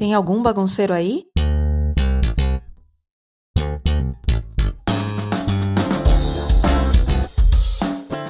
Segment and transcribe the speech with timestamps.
[0.00, 1.26] Tem algum bagunceiro aí?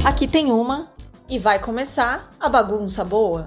[0.04, 0.90] Aqui tem uma
[1.28, 3.46] e vai começar a bagunça boa.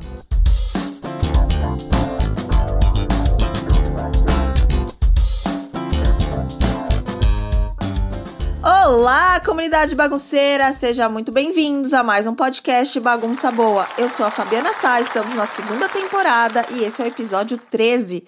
[8.86, 10.70] Olá, comunidade bagunceira!
[10.74, 13.88] Sejam muito bem-vindos a mais um podcast Bagunça Boa.
[13.98, 18.26] Eu sou a Fabiana Sá, estamos na segunda temporada e esse é o episódio 13.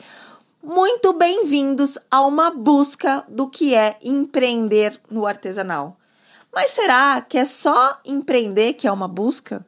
[0.63, 5.97] Muito bem-vindos a uma busca do que é empreender no artesanal.
[6.53, 9.65] Mas será que é só empreender que é uma busca?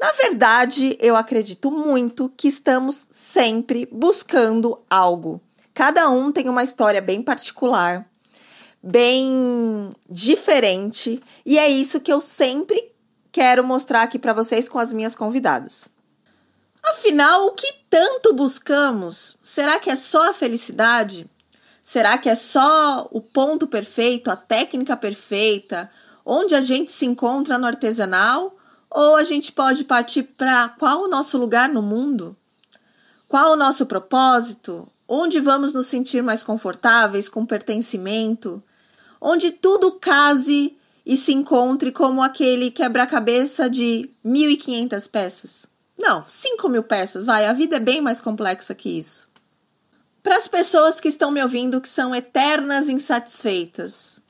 [0.00, 5.42] Na verdade, eu acredito muito que estamos sempre buscando algo.
[5.74, 8.08] Cada um tem uma história bem particular
[8.84, 12.92] bem diferente e é isso que eu sempre
[13.32, 15.88] quero mostrar aqui para vocês com as minhas convidadas.
[16.82, 19.36] Afinal, o que tanto buscamos?
[19.42, 21.26] Será que é só a felicidade?
[21.82, 25.90] Será que é só o ponto perfeito, a técnica perfeita,
[26.24, 28.54] onde a gente se encontra no artesanal?
[28.90, 32.36] Ou a gente pode partir para qual o nosso lugar no mundo?
[33.28, 34.86] Qual o nosso propósito?
[35.08, 38.62] Onde vamos nos sentir mais confortáveis, com pertencimento?
[39.24, 45.66] Onde tudo case e se encontre como aquele quebra-cabeça de 1.500 peças.
[45.98, 49.26] Não, 5 mil peças, vai, a vida é bem mais complexa que isso.
[50.22, 54.20] Para as pessoas que estão me ouvindo que são eternas insatisfeitas,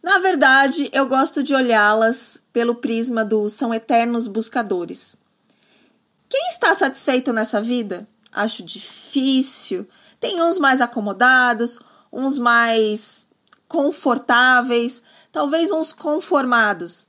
[0.00, 5.16] na verdade eu gosto de olhá-las pelo prisma do são eternos buscadores.
[6.28, 8.06] Quem está satisfeito nessa vida?
[8.30, 9.88] Acho difícil.
[10.20, 11.80] Tem uns mais acomodados,
[12.12, 13.26] uns mais
[13.70, 17.06] confortáveis, talvez uns conformados.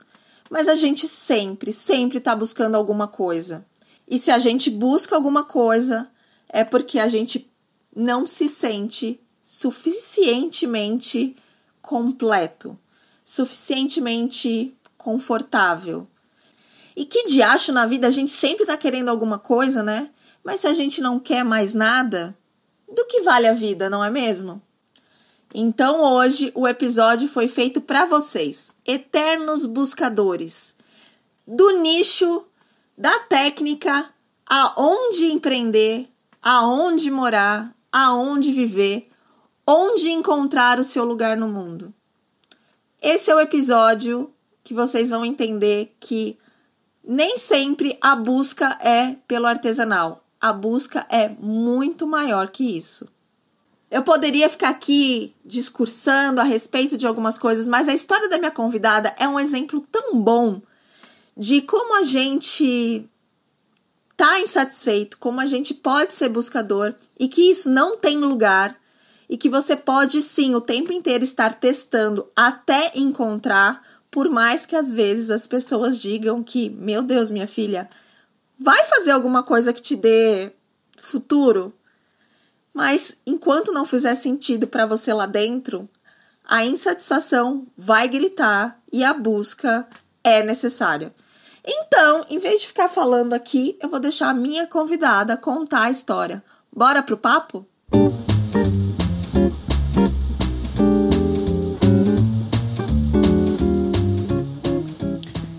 [0.48, 3.66] Mas a gente sempre, sempre está buscando alguma coisa.
[4.06, 6.08] E se a gente busca alguma coisa,
[6.48, 7.50] é porque a gente
[7.94, 11.34] não se sente suficientemente
[11.80, 12.78] completo,
[13.24, 16.06] suficientemente confortável.
[16.94, 20.10] E que diacho na vida a gente sempre está querendo alguma coisa, né?
[20.44, 22.38] Mas se a gente não quer mais nada,
[22.88, 24.62] do que vale a vida, não é mesmo?
[25.54, 30.74] Então hoje o episódio foi feito para vocês, eternos buscadores
[31.46, 32.44] do nicho,
[32.96, 34.10] da técnica,
[34.46, 36.08] aonde empreender,
[36.42, 39.10] aonde morar, aonde viver,
[39.66, 41.92] onde encontrar o seu lugar no mundo.
[43.02, 44.32] Esse é o episódio
[44.64, 46.38] que vocês vão entender que
[47.04, 50.24] nem sempre a busca é pelo artesanal.
[50.40, 53.06] A busca é muito maior que isso.
[53.92, 58.50] Eu poderia ficar aqui discursando a respeito de algumas coisas, mas a história da minha
[58.50, 60.62] convidada é um exemplo tão bom
[61.36, 63.04] de como a gente
[64.16, 68.74] tá insatisfeito, como a gente pode ser buscador e que isso não tem lugar
[69.28, 74.74] e que você pode sim o tempo inteiro estar testando até encontrar, por mais que
[74.74, 77.90] às vezes as pessoas digam que, meu Deus, minha filha,
[78.58, 80.50] vai fazer alguma coisa que te dê
[80.96, 81.74] futuro,
[82.72, 85.88] mas enquanto não fizer sentido para você lá dentro,
[86.44, 89.86] a insatisfação vai gritar e a busca
[90.24, 91.12] é necessária.
[91.64, 95.90] Então, em vez de ficar falando aqui, eu vou deixar a minha convidada contar a
[95.90, 96.42] história.
[96.74, 97.66] Bora pro papo?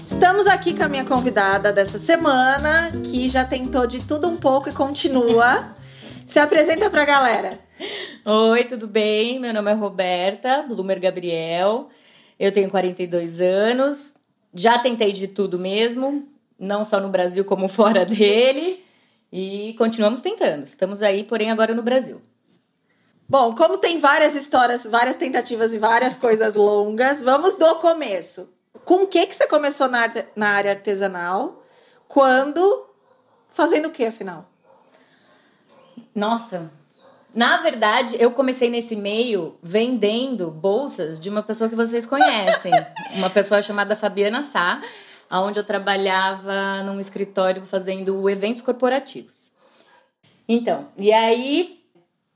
[0.05, 4.67] Estamos aqui com a minha convidada dessa semana, que já tentou de tudo um pouco
[4.67, 5.73] e continua.
[6.25, 7.59] Se apresenta pra galera.
[8.25, 9.39] Oi, tudo bem?
[9.39, 11.89] Meu nome é Roberta Blumer Gabriel.
[12.39, 14.15] Eu tenho 42 anos.
[14.53, 18.83] Já tentei de tudo mesmo, não só no Brasil como fora dele.
[19.31, 20.63] E continuamos tentando.
[20.63, 22.21] Estamos aí, porém, agora no Brasil.
[23.27, 28.49] Bom, como tem várias histórias, várias tentativas e várias coisas longas, vamos do começo.
[28.85, 31.63] Com o que, que você começou na, na área artesanal?
[32.07, 32.87] Quando?
[33.51, 34.52] Fazendo o que, afinal?
[36.15, 36.71] Nossa,
[37.33, 42.71] na verdade, eu comecei nesse meio vendendo bolsas de uma pessoa que vocês conhecem.
[43.15, 44.81] uma pessoa chamada Fabiana Sá,
[45.31, 49.51] onde eu trabalhava num escritório fazendo eventos corporativos.
[50.47, 51.83] Então, e aí,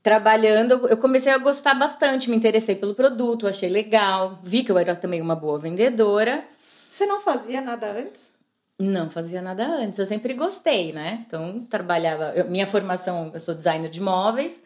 [0.02, 4.78] trabalhando, eu comecei a gostar bastante, me interessei pelo produto, achei legal, vi que eu
[4.78, 6.44] era também uma boa vendedora.
[6.88, 8.32] Você não fazia nada antes?
[8.78, 9.98] Não fazia nada antes.
[9.98, 11.24] Eu sempre gostei, né?
[11.26, 12.32] Então, trabalhava.
[12.36, 14.62] Eu, minha formação, eu sou designer de móveis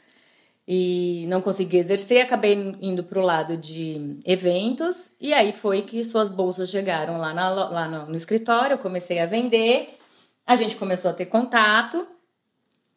[0.69, 2.20] e não consegui exercer.
[2.23, 5.11] Acabei indo para o lado de eventos.
[5.19, 8.75] E aí foi que suas bolsas chegaram lá, na, lá no, no escritório.
[8.75, 9.99] Eu comecei a vender.
[10.47, 12.06] A gente começou a ter contato.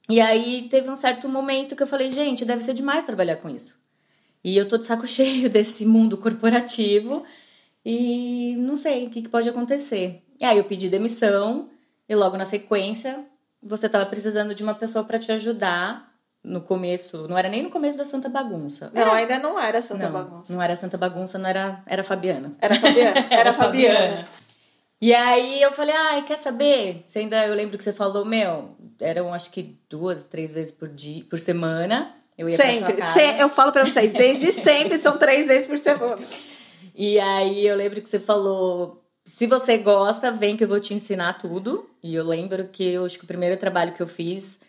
[0.09, 3.49] E aí teve um certo momento que eu falei, gente, deve ser demais trabalhar com
[3.49, 3.79] isso.
[4.43, 7.23] E eu tô de saco cheio desse mundo corporativo
[7.85, 10.24] e não sei o que, que pode acontecer.
[10.39, 11.69] E aí eu pedi demissão
[12.07, 13.25] e logo na sequência
[13.61, 17.71] você estava precisando de uma pessoa para te ajudar no começo, não era nem no
[17.71, 18.91] começo da Santa Bagunça.
[18.93, 20.53] Não, ainda não era Santa não, Bagunça.
[20.53, 22.53] Não era Santa Bagunça, não era, era Fabiana.
[22.61, 23.19] Era Fabiana.
[23.31, 23.99] Era, era Fabiana.
[23.99, 24.27] Fabiana.
[25.01, 27.03] E aí eu falei, ai, quer saber?
[27.05, 30.87] Você ainda, eu lembro que você falou, meu, eram acho que duas, três vezes por
[30.87, 32.15] dia, por semana.
[32.37, 33.03] Eu ia sempre.
[33.05, 36.21] Se, eu falo para vocês, desde sempre são três vezes por semana.
[36.93, 40.93] E aí eu lembro que você falou, se você gosta, vem que eu vou te
[40.93, 41.89] ensinar tudo.
[42.01, 44.59] E eu lembro que eu acho que o primeiro trabalho que eu fiz,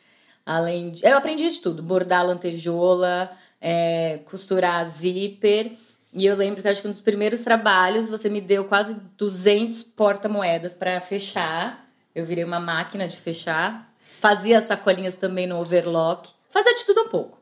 [0.46, 1.04] além de.
[1.04, 3.30] Eu aprendi de tudo: bordar lantejola,
[3.60, 5.72] é, costurar zíper.
[6.12, 9.82] E eu lembro que acho que um dos primeiros trabalhos você me deu quase 200
[9.82, 11.86] porta-moedas para fechar.
[12.14, 13.92] Eu virei uma máquina de fechar.
[14.00, 16.30] Fazia sacolinhas também no overlock.
[16.48, 17.38] Fazia de tudo um pouco.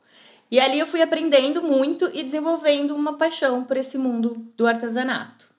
[0.51, 5.54] E ali eu fui aprendendo muito e desenvolvendo uma paixão por esse mundo do artesanato.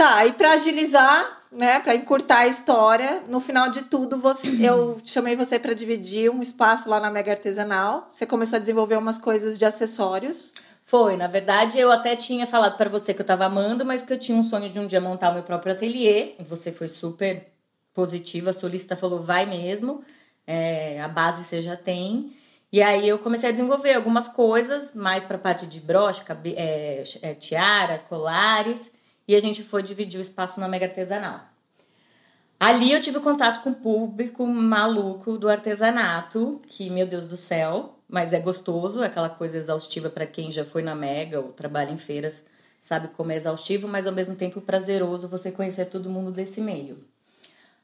[0.00, 4.98] Tá, e para agilizar, né, para encurtar a história, no final de tudo, você, eu
[5.04, 8.06] chamei você para dividir um espaço lá na Mega Artesanal.
[8.08, 10.54] Você começou a desenvolver umas coisas de acessórios.
[10.86, 14.10] Foi, na verdade, eu até tinha falado para você que eu tava amando, mas que
[14.10, 16.34] eu tinha um sonho de um dia montar o meu próprio ateliê.
[16.38, 17.52] E você foi super
[17.92, 20.02] positiva, a solista falou, vai mesmo,
[20.46, 22.32] é, a base você já tem.
[22.72, 26.22] E aí eu comecei a desenvolver algumas coisas, mais para parte de broche,
[26.56, 28.98] é, é, tiara, colares,
[29.30, 31.42] e a gente foi dividir o espaço na Mega Artesanal.
[32.58, 38.00] Ali eu tive contato com o público maluco do artesanato, que, meu Deus do céu,
[38.08, 41.92] mas é gostoso, é aquela coisa exaustiva para quem já foi na Mega ou trabalha
[41.92, 42.44] em feiras,
[42.80, 46.98] sabe como é exaustivo, mas ao mesmo tempo prazeroso você conhecer todo mundo desse meio.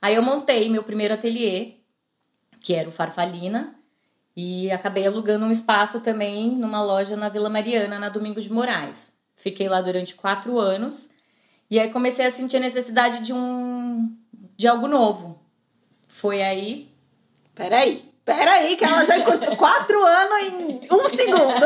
[0.03, 1.75] Aí eu montei meu primeiro ateliê,
[2.59, 3.77] que era o Farfalina,
[4.37, 9.13] e acabei alugando um espaço também numa loja na Vila Mariana, na Domingos de Moraes.
[9.37, 11.15] Fiquei lá durante quatro anos
[11.71, 14.15] e aí comecei a sentir a necessidade de um
[14.57, 15.41] de algo novo.
[16.09, 16.95] Foi aí.
[17.55, 21.65] Peraí, Peraí, que ela já encurtou quatro anos em um segundo.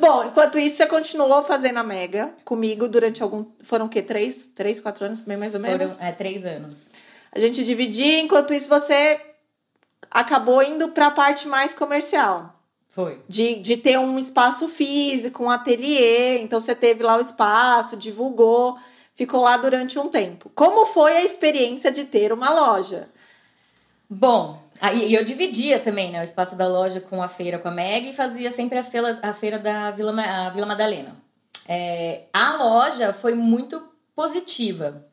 [0.00, 3.46] Bom, enquanto isso, você continuou fazendo a Mega comigo durante algum.
[3.62, 4.02] Foram o quê?
[4.02, 4.48] Três?
[4.48, 5.20] Três, quatro anos?
[5.20, 5.92] Bem mais ou menos?
[5.92, 6.74] Foram, é, três anos.
[7.30, 9.20] A gente dividia, enquanto isso, você
[10.10, 12.60] acabou indo para a parte mais comercial.
[12.92, 13.20] Foi.
[13.26, 16.38] De, de ter um espaço físico, um ateliê.
[16.42, 18.78] Então você teve lá o espaço, divulgou,
[19.14, 20.50] ficou lá durante um tempo.
[20.54, 23.08] Como foi a experiência de ter uma loja?
[24.08, 24.62] Bom,
[24.94, 28.10] e eu dividia também, né, o espaço da loja com a feira com a Meg
[28.10, 31.16] e fazia sempre a feira, a feira da Vila, a Vila Madalena.
[31.66, 33.82] É, a loja foi muito
[34.14, 35.06] positiva,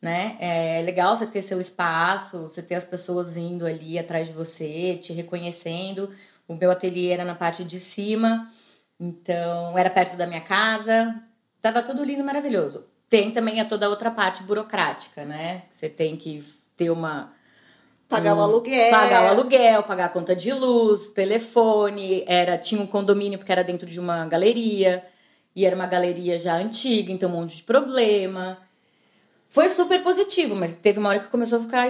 [0.00, 0.36] né?
[0.38, 4.96] É legal você ter seu espaço, você ter as pessoas indo ali atrás de você,
[5.02, 6.10] te reconhecendo.
[6.48, 8.50] O meu ateliê era na parte de cima,
[8.98, 11.22] então era perto da minha casa.
[11.60, 12.86] Tava tudo lindo, maravilhoso.
[13.08, 15.62] Tem também a toda a outra parte burocrática, né?
[15.70, 16.42] Você tem que
[16.76, 17.32] ter uma
[18.08, 18.90] Pagar o aluguel.
[18.90, 23.62] Pagar o aluguel, pagar a conta de luz, telefone, era tinha um condomínio porque era
[23.62, 25.04] dentro de uma galeria,
[25.54, 28.58] e era uma galeria já antiga, então um monte de problema.
[29.50, 31.88] Foi super positivo, mas teve uma hora que começou a ficar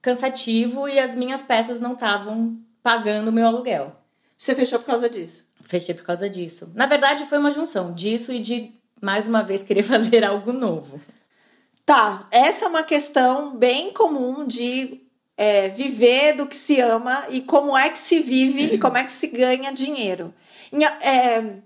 [0.00, 3.94] cansativo e as minhas peças não estavam pagando o meu aluguel.
[4.38, 5.44] Você fechou por causa disso?
[5.64, 6.70] Fechei por causa disso.
[6.74, 11.00] Na verdade, foi uma junção disso e de mais uma vez querer fazer algo novo.
[11.84, 15.00] Tá, essa é uma questão bem comum de
[15.36, 19.04] é, viver do que se ama e como é que se vive e como é
[19.04, 20.32] que se ganha dinheiro.
[21.00, 21.56] É,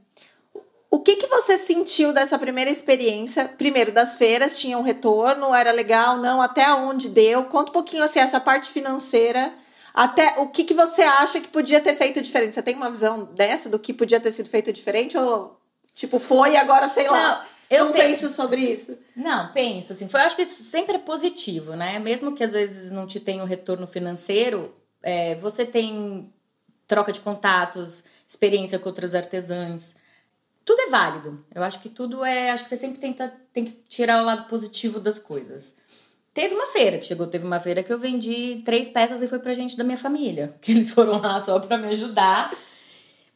[0.91, 3.47] o que, que você sentiu dessa primeira experiência?
[3.47, 6.41] Primeiro, das feiras, tinha um retorno, era legal, não?
[6.41, 7.45] Até onde deu?
[7.45, 9.53] Conta um pouquinho assim, essa parte financeira.
[9.95, 12.55] Até o que, que você acha que podia ter feito diferente?
[12.55, 15.17] Você tem uma visão dessa do que podia ter sido feito diferente?
[15.19, 15.59] Ou,
[15.95, 17.39] tipo, foi e agora sei lá?
[17.39, 17.53] Não.
[17.73, 18.99] Eu não penso sobre isso.
[19.17, 20.07] Não, penso assim.
[20.07, 21.99] Foi, eu acho que isso sempre é positivo, né?
[21.99, 26.31] Mesmo que às vezes não te tenha um retorno financeiro, é, você tem
[26.87, 29.97] troca de contatos, experiência com outros artesãos.
[30.67, 31.43] Tudo é válido.
[31.55, 32.51] Eu acho que tudo é.
[32.51, 35.75] Acho que você sempre tenta, tem que tirar o lado positivo das coisas.
[36.35, 39.39] Teve uma feira que chegou, teve uma feira que eu vendi três peças e foi
[39.39, 40.55] pra gente da minha família.
[40.61, 42.53] Que eles foram lá só pra me ajudar.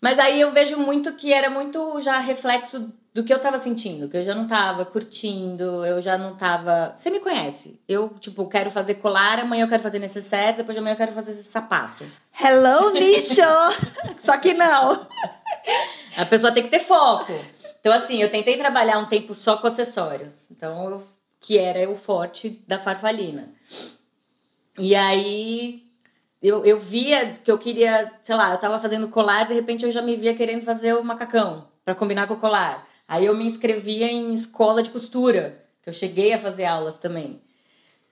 [0.00, 4.10] Mas aí eu vejo muito que era muito já reflexo do que eu tava sentindo,
[4.10, 6.92] que eu já não tava curtindo, eu já não tava.
[6.94, 7.80] Você me conhece.
[7.88, 11.12] Eu, tipo, quero fazer colar, amanhã eu quero fazer necessaire, depois de amanhã eu quero
[11.12, 12.04] fazer esse sapato.
[12.38, 13.40] Hello, nicho!
[14.20, 15.06] Só que não.
[16.16, 17.32] A pessoa tem que ter foco.
[17.80, 20.50] Então, assim, eu tentei trabalhar um tempo só com acessórios.
[20.50, 21.02] Então, eu,
[21.46, 23.50] que era o forte da farfalina.
[24.76, 25.84] E aí
[26.42, 29.92] eu, eu via que eu queria, sei lá, eu tava fazendo colar, de repente eu
[29.92, 32.84] já me via querendo fazer o macacão para combinar com o colar.
[33.06, 37.40] Aí eu me inscrevia em escola de costura, que eu cheguei a fazer aulas também.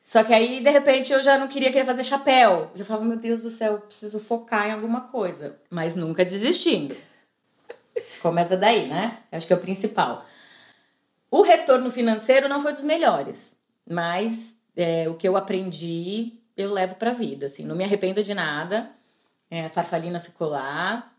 [0.00, 2.70] Só que aí, de repente, eu já não queria querer fazer chapéu.
[2.76, 5.58] Eu falava, meu Deus do céu, preciso focar em alguma coisa.
[5.68, 6.96] Mas nunca desistindo.
[8.22, 9.18] Começa daí, né?
[9.32, 10.24] Acho que é o principal.
[11.34, 16.94] O retorno financeiro não foi dos melhores, mas é, o que eu aprendi eu levo
[16.94, 17.46] para a vida.
[17.46, 18.92] Assim, não me arrependo de nada.
[19.50, 21.12] É, a Farfalina ficou lá,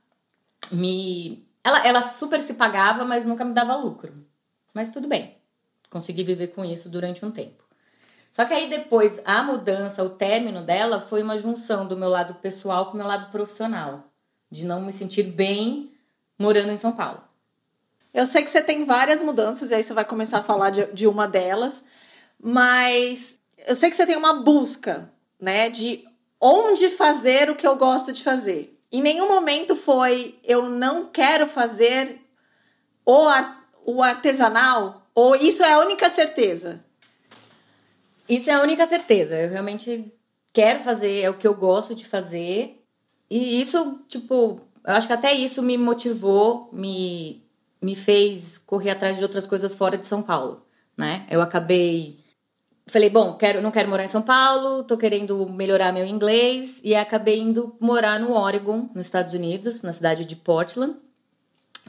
[0.71, 4.25] me, ela, ela super se pagava, mas nunca me dava lucro.
[4.73, 5.35] Mas tudo bem,
[5.89, 7.65] consegui viver com isso durante um tempo.
[8.31, 12.35] Só que aí depois a mudança, o término dela foi uma junção do meu lado
[12.35, 14.05] pessoal com o meu lado profissional,
[14.49, 15.91] de não me sentir bem
[16.39, 17.21] morando em São Paulo.
[18.15, 20.85] Eu sei que você tem várias mudanças, e aí você vai começar a falar de,
[20.93, 21.83] de uma delas,
[22.41, 26.07] mas eu sei que você tem uma busca, né, de
[26.39, 28.79] onde fazer o que eu gosto de fazer.
[28.89, 32.21] Em nenhum momento foi eu não quero fazer
[33.05, 33.27] o,
[33.85, 36.85] o artesanal, ou isso é a única certeza?
[38.29, 39.35] Isso é a única certeza.
[39.35, 40.09] Eu realmente
[40.53, 42.81] quero fazer, é o que eu gosto de fazer.
[43.29, 47.44] E isso, tipo, eu acho que até isso me motivou, me
[47.85, 50.65] me fez correr atrás de outras coisas fora de São Paulo,
[50.97, 51.27] né?
[51.29, 52.19] Eu acabei
[52.87, 56.95] falei, bom, quero, não quero morar em São Paulo, tô querendo melhorar meu inglês e
[56.95, 60.95] acabei indo morar no Oregon, nos Estados Unidos, na cidade de Portland,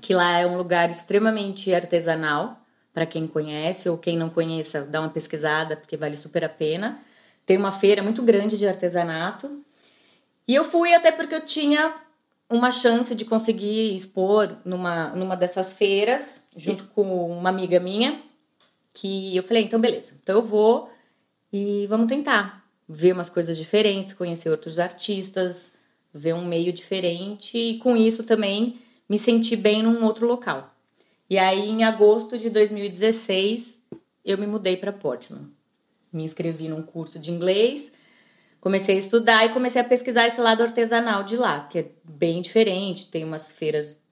[0.02, 2.60] que lá é um lugar extremamente artesanal,
[2.92, 7.00] para quem conhece ou quem não conheça, dá uma pesquisada porque vale super a pena.
[7.44, 9.62] Tem uma feira muito grande de artesanato.
[10.48, 11.94] E eu fui até porque eu tinha
[12.48, 16.88] uma chance de conseguir expor numa, numa dessas feiras, junto Isso.
[16.94, 18.22] com uma amiga minha,
[18.94, 20.90] que eu falei, então beleza, então eu vou
[21.52, 25.72] e vamos tentar ver umas coisas diferentes, conhecer outros artistas,
[26.14, 30.70] ver um meio diferente e com isso também me sentir bem num outro local.
[31.28, 33.80] E aí em agosto de 2016
[34.24, 35.46] eu me mudei para Portland.
[36.12, 37.92] Me inscrevi num curso de inglês
[38.66, 42.42] comecei a estudar e comecei a pesquisar esse lado artesanal de lá, que é bem
[42.42, 44.02] diferente, tem umas feiras.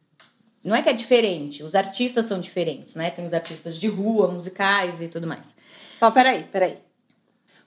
[0.63, 3.11] Não é que é diferente, os artistas são diferentes, né?
[3.11, 5.57] Tem os artistas de rua, musicais e tudo mais.
[6.01, 6.79] Ó, oh, peraí, peraí.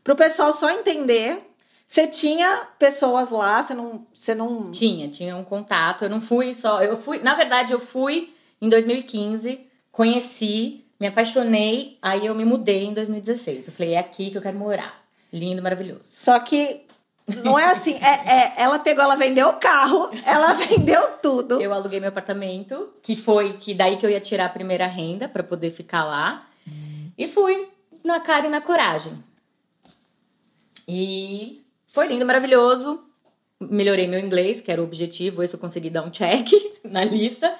[0.02, 1.38] Pro pessoal só entender,
[1.86, 4.72] você tinha pessoas lá, você não, você não.
[4.72, 6.06] Tinha, tinha um contato.
[6.06, 6.82] Eu não fui só.
[6.82, 9.60] Eu fui, na verdade, eu fui em 2015,
[9.92, 13.68] conheci, me apaixonei, aí eu me mudei em 2016.
[13.68, 15.06] Eu falei, é aqui que eu quero morar.
[15.32, 16.02] Lindo, maravilhoso.
[16.06, 16.88] Só que
[17.44, 21.62] não é assim, é, é, ela pegou, ela vendeu o carro, ela vendeu tudo.
[21.62, 25.28] Eu aluguei meu apartamento, que foi que daí que eu ia tirar a primeira renda
[25.28, 26.48] para poder ficar lá.
[27.18, 27.70] E fui
[28.04, 29.12] na cara e na coragem.
[30.88, 33.04] E foi lindo, maravilhoso.
[33.60, 36.48] Melhorei meu inglês, que era o objetivo, esse eu consegui dar um check
[36.84, 37.54] na lista.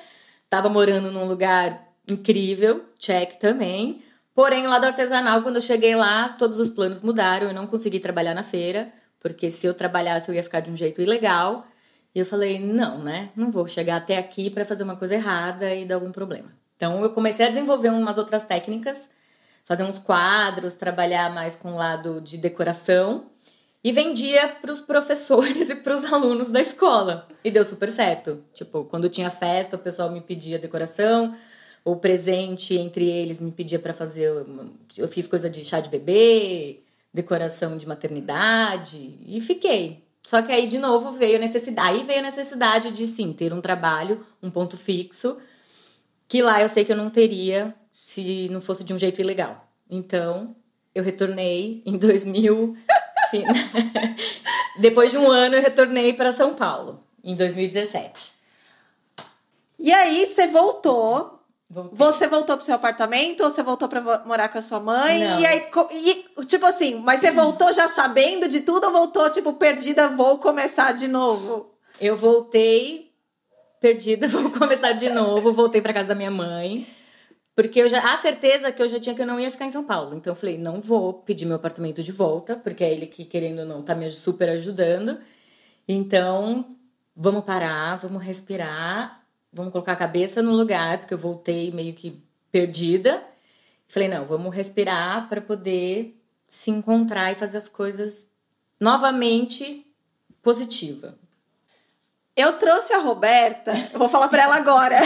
[0.50, 4.02] Tava morando num lugar incrível, check também.
[4.38, 7.48] Porém, lá do artesanal, quando eu cheguei lá, todos os planos mudaram.
[7.48, 10.76] Eu não consegui trabalhar na feira, porque se eu trabalhasse eu ia ficar de um
[10.76, 11.66] jeito ilegal.
[12.14, 13.32] E eu falei, não, né?
[13.36, 16.52] Não vou chegar até aqui para fazer uma coisa errada e dar algum problema.
[16.76, 19.10] Então, eu comecei a desenvolver umas outras técnicas,
[19.66, 23.32] fazer uns quadros, trabalhar mais com o lado de decoração
[23.84, 27.28] e vendia para os professores e para os alunos da escola.
[27.44, 28.44] E deu super certo.
[28.54, 31.34] Tipo, quando tinha festa, o pessoal me pedia decoração,
[31.84, 34.46] o presente entre eles me pedia para fazer.
[34.96, 36.80] Eu fiz coisa de chá de bebê,
[37.14, 40.04] decoração de maternidade e fiquei.
[40.24, 43.54] Só que aí de novo veio a necessidade, aí veio a necessidade de sim ter
[43.54, 45.38] um trabalho, um ponto fixo,
[46.28, 49.66] que lá eu sei que eu não teria se não fosse de um jeito ilegal.
[49.90, 50.56] Então,
[50.94, 52.76] eu retornei em 2000
[54.80, 58.34] Depois de um ano eu retornei para São Paulo em 2017.
[59.80, 61.37] E aí você voltou
[61.70, 61.98] Voltei.
[61.98, 65.20] Você voltou pro seu apartamento ou você voltou para morar com a sua mãe?
[65.20, 65.40] Não.
[65.40, 69.52] E aí, e, tipo assim, mas você voltou já sabendo de tudo ou voltou, tipo,
[69.54, 71.74] perdida, vou começar de novo?
[72.00, 73.12] Eu voltei
[73.82, 76.88] perdida, vou começar de novo, voltei para casa da minha mãe.
[77.54, 79.72] Porque eu já, a certeza que eu já tinha que eu não ia ficar em
[79.72, 80.16] São Paulo.
[80.16, 83.60] Então eu falei, não vou pedir meu apartamento de volta, porque é ele que, querendo
[83.60, 85.18] ou não, tá me super ajudando.
[85.88, 86.78] Então,
[87.16, 92.22] vamos parar, vamos respirar vamos colocar a cabeça no lugar, porque eu voltei meio que
[92.52, 93.24] perdida.
[93.88, 98.32] Falei, não, vamos respirar para poder se encontrar e fazer as coisas
[98.80, 99.86] novamente
[100.42, 101.18] positiva.
[102.36, 105.00] Eu trouxe a Roberta, eu vou falar para ela agora.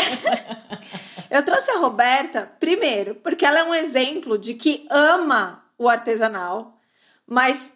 [1.32, 6.78] eu trouxe a Roberta primeiro, porque ela é um exemplo de que ama o artesanal,
[7.26, 7.72] mas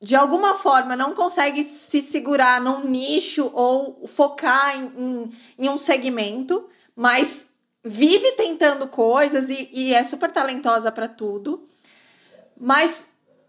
[0.00, 5.78] de alguma forma não consegue se segurar num nicho ou focar em, em, em um
[5.78, 7.46] segmento, mas
[7.82, 11.64] vive tentando coisas e, e é super talentosa para tudo.
[12.58, 13.04] Mas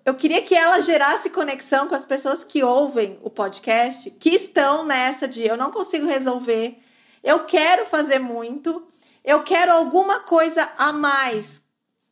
[0.06, 4.86] eu queria que ela gerasse conexão com as pessoas que ouvem o podcast, que estão
[4.86, 6.78] nessa de eu não consigo resolver,
[7.24, 8.86] eu quero fazer muito,
[9.24, 11.60] eu quero alguma coisa a mais.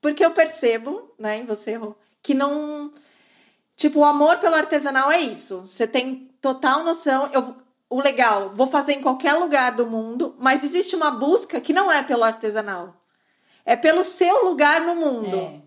[0.01, 1.79] Porque eu percebo, né, em você,
[2.21, 2.91] que não.
[3.75, 5.61] Tipo, o amor pelo artesanal é isso.
[5.61, 7.27] Você tem total noção.
[7.33, 7.55] Eu,
[7.89, 11.91] o legal, vou fazer em qualquer lugar do mundo, mas existe uma busca que não
[11.91, 12.95] é pelo artesanal.
[13.65, 15.37] É pelo seu lugar no mundo.
[15.37, 15.63] É.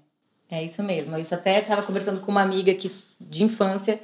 [0.49, 1.19] É isso mesmo.
[1.19, 2.89] Isso até estava conversando com uma amiga que,
[3.21, 4.01] de infância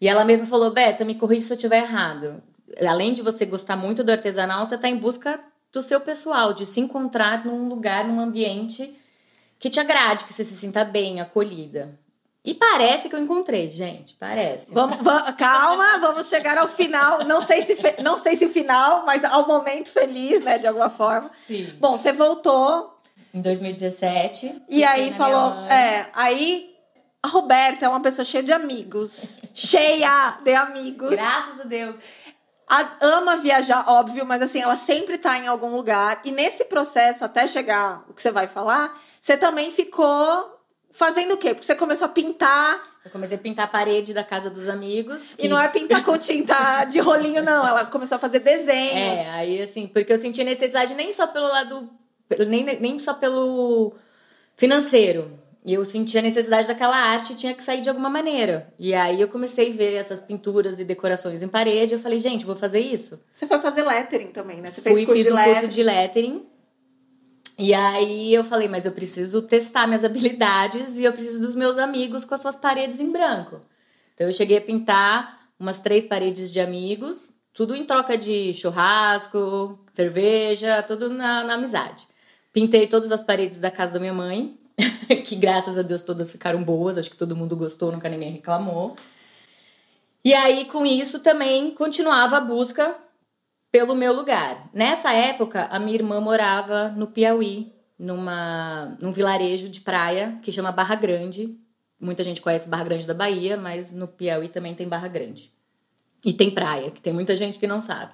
[0.00, 2.42] e ela mesma falou: Beta, me corrija se eu estiver errado.
[2.86, 5.40] Além de você gostar muito do artesanal, você está em busca
[5.72, 8.96] do seu pessoal, de se encontrar num lugar, num ambiente
[9.58, 11.98] que te agrade, que você se sinta bem, acolhida.
[12.46, 14.14] E parece que eu encontrei, gente.
[14.14, 14.72] Parece.
[14.72, 17.24] Vamos, vamos, calma, vamos chegar ao final.
[17.24, 21.28] Não sei se não sei se final, mas ao momento feliz, né, de alguma forma.
[21.44, 21.74] Sim.
[21.80, 23.00] Bom, você voltou
[23.34, 24.62] em 2017.
[24.68, 26.72] E aí falou, é, aí
[27.20, 31.10] a Roberta é uma pessoa cheia de amigos, cheia de amigos.
[31.10, 32.00] Graças a Deus.
[32.68, 36.20] A, ama viajar, óbvio, mas assim, ela sempre tá em algum lugar.
[36.24, 40.55] E nesse processo, até chegar o que você vai falar, você também ficou
[40.96, 41.54] fazendo o quê?
[41.54, 42.82] Porque você começou a pintar.
[43.04, 45.34] Eu comecei a pintar a parede da casa dos amigos.
[45.34, 45.46] Que...
[45.46, 47.66] E não é pintar com tinta de rolinho, não.
[47.66, 49.20] Ela começou a fazer desenhos.
[49.20, 51.88] É, aí assim, porque eu senti necessidade nem só pelo lado
[52.48, 53.92] nem, nem só pelo
[54.56, 55.30] financeiro.
[55.64, 58.72] E eu senti a necessidade daquela arte tinha que sair de alguma maneira.
[58.78, 61.94] E aí eu comecei a ver essas pinturas e decorações em parede.
[61.94, 63.20] Eu falei, gente, vou fazer isso.
[63.32, 64.70] Você foi fazer lettering também, né?
[64.70, 65.60] Você fez Fui, curso fiz de um lettering.
[65.60, 66.46] curso de lettering.
[67.58, 71.78] E aí eu falei, mas eu preciso testar minhas habilidades e eu preciso dos meus
[71.78, 73.60] amigos com as suas paredes em branco.
[74.14, 79.78] Então eu cheguei a pintar umas três paredes de amigos, tudo em troca de churrasco,
[79.92, 82.06] cerveja, tudo na, na amizade.
[82.52, 84.58] Pintei todas as paredes da casa da minha mãe,
[85.24, 88.96] que graças a Deus todas ficaram boas, acho que todo mundo gostou, nunca ninguém reclamou.
[90.22, 92.94] E aí, com isso, também continuava a busca
[93.76, 94.70] pelo meu lugar.
[94.72, 100.72] Nessa época, a minha irmã morava no Piauí, numa, num vilarejo de praia que chama
[100.72, 101.58] Barra Grande.
[102.00, 105.52] Muita gente conhece Barra Grande da Bahia, mas no Piauí também tem Barra Grande.
[106.24, 108.12] E tem praia, que tem muita gente que não sabe.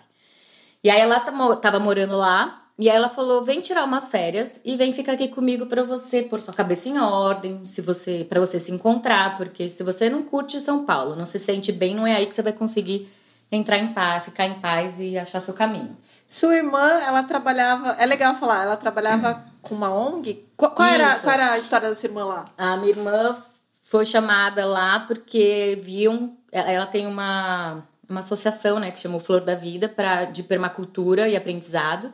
[0.82, 4.74] E aí ela tava morando lá, e aí ela falou: "Vem tirar umas férias e
[4.74, 8.58] vem ficar aqui comigo para você pôr sua cabeça em ordem, se você para você
[8.58, 12.16] se encontrar, porque se você não curte São Paulo, não se sente bem, não é
[12.16, 13.08] aí que você vai conseguir
[13.52, 15.96] entrar em paz, ficar em paz e achar seu caminho".
[16.26, 20.44] Sua irmã, ela trabalhava, é legal falar, ela trabalhava com uma ONG?
[20.56, 22.44] Qual, qual era, qual era a história da sua irmã lá?
[22.56, 23.36] A minha irmã
[23.82, 29.54] foi chamada lá porque viam, ela tem uma uma associação, né, que chamou Flor da
[29.54, 32.12] Vida para de permacultura e aprendizado.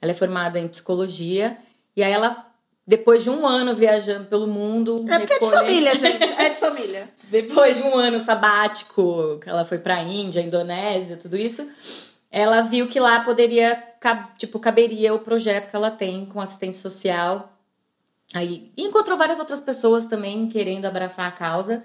[0.00, 1.58] Ela é formada em psicologia
[1.96, 2.46] e aí ela
[2.86, 5.04] depois de um ano viajando pelo mundo.
[5.08, 6.32] É porque é de família, gente.
[6.38, 7.08] É de família.
[7.28, 11.68] depois de um ano sabático, que ela foi pra Índia, Indonésia, tudo isso,
[12.30, 13.82] ela viu que lá poderia,
[14.36, 17.52] tipo, caberia o projeto que ela tem com assistência social.
[18.34, 21.84] Aí e encontrou várias outras pessoas também querendo abraçar a causa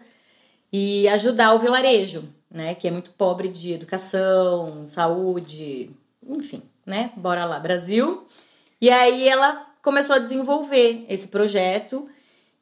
[0.71, 2.73] e ajudar o vilarejo, né?
[2.73, 5.91] Que é muito pobre de educação, saúde,
[6.25, 7.11] enfim né?
[7.17, 8.25] Bora lá, Brasil.
[8.79, 12.07] E aí ela começou a desenvolver esse projeto.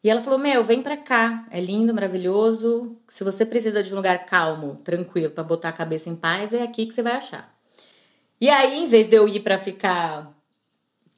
[0.04, 2.96] E ela falou: Meu, vem pra cá, é lindo, maravilhoso.
[3.10, 6.62] Se você precisa de um lugar calmo, tranquilo, para botar a cabeça em paz, é
[6.62, 7.54] aqui que você vai achar.
[8.40, 10.32] E aí, em vez de eu ir para ficar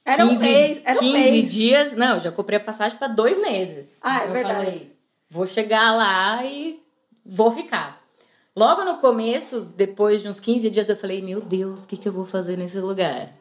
[0.06, 1.54] era 15, um mês, era 15 um mês.
[1.54, 4.00] dias, não, eu já comprei a passagem para dois meses.
[4.02, 4.72] Ah, é eu verdade.
[4.72, 4.98] Falei,
[5.30, 6.82] vou chegar lá e
[7.26, 8.02] vou ficar.
[8.56, 12.08] Logo no começo, depois de uns 15 dias, eu falei: Meu Deus, o que, que
[12.08, 13.34] eu vou fazer nesse lugar?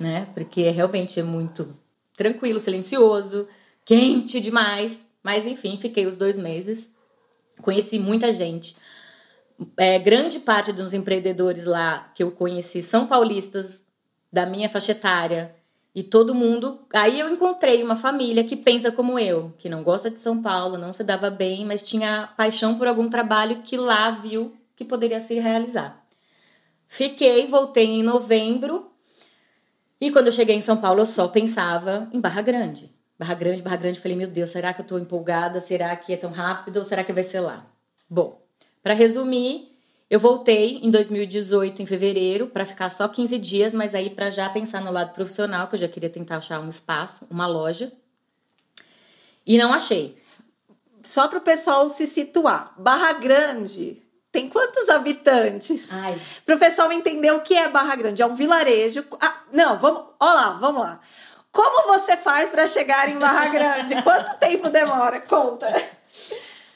[0.00, 0.26] Né?
[0.34, 1.72] Porque realmente é muito
[2.18, 3.48] tranquilo, silencioso,
[3.84, 5.06] quente demais.
[5.22, 6.92] Mas enfim, fiquei os dois meses.
[7.62, 8.76] Conheci muita gente.
[9.76, 13.86] É, grande parte dos empreendedores lá que eu conheci são paulistas
[14.32, 15.56] da minha faixa etária.
[15.94, 16.80] E todo mundo.
[16.92, 20.76] Aí eu encontrei uma família que pensa como eu, que não gosta de São Paulo,
[20.76, 25.18] não se dava bem, mas tinha paixão por algum trabalho que lá viu que poderia
[25.18, 26.04] se realizar.
[26.86, 28.92] Fiquei, voltei em novembro.
[30.00, 32.94] E quando eu cheguei em São Paulo, eu só pensava em Barra Grande.
[33.18, 33.98] Barra Grande, Barra Grande.
[33.98, 35.60] Falei, meu Deus, será que eu tô empolgada?
[35.60, 36.76] Será que é tão rápido?
[36.76, 37.66] Ou será que vai ser lá?
[38.08, 38.40] Bom,
[38.80, 39.76] para resumir,
[40.08, 44.48] eu voltei em 2018, em fevereiro, para ficar só 15 dias, mas aí para já
[44.48, 47.92] pensar no lado profissional, que eu já queria tentar achar um espaço, uma loja.
[49.44, 50.16] E não achei.
[51.02, 52.74] só para o pessoal se situar.
[52.78, 54.00] Barra Grande
[54.38, 55.90] tem quantos habitantes?
[56.46, 58.22] Para o pessoal entender o que é Barra Grande.
[58.22, 59.04] É um vilarejo.
[59.20, 60.04] Ah, não, vamos.
[60.20, 61.00] Olha lá, vamos lá.
[61.50, 64.00] Como você faz para chegar em Barra Grande?
[64.02, 65.20] Quanto tempo demora?
[65.20, 65.74] Conta.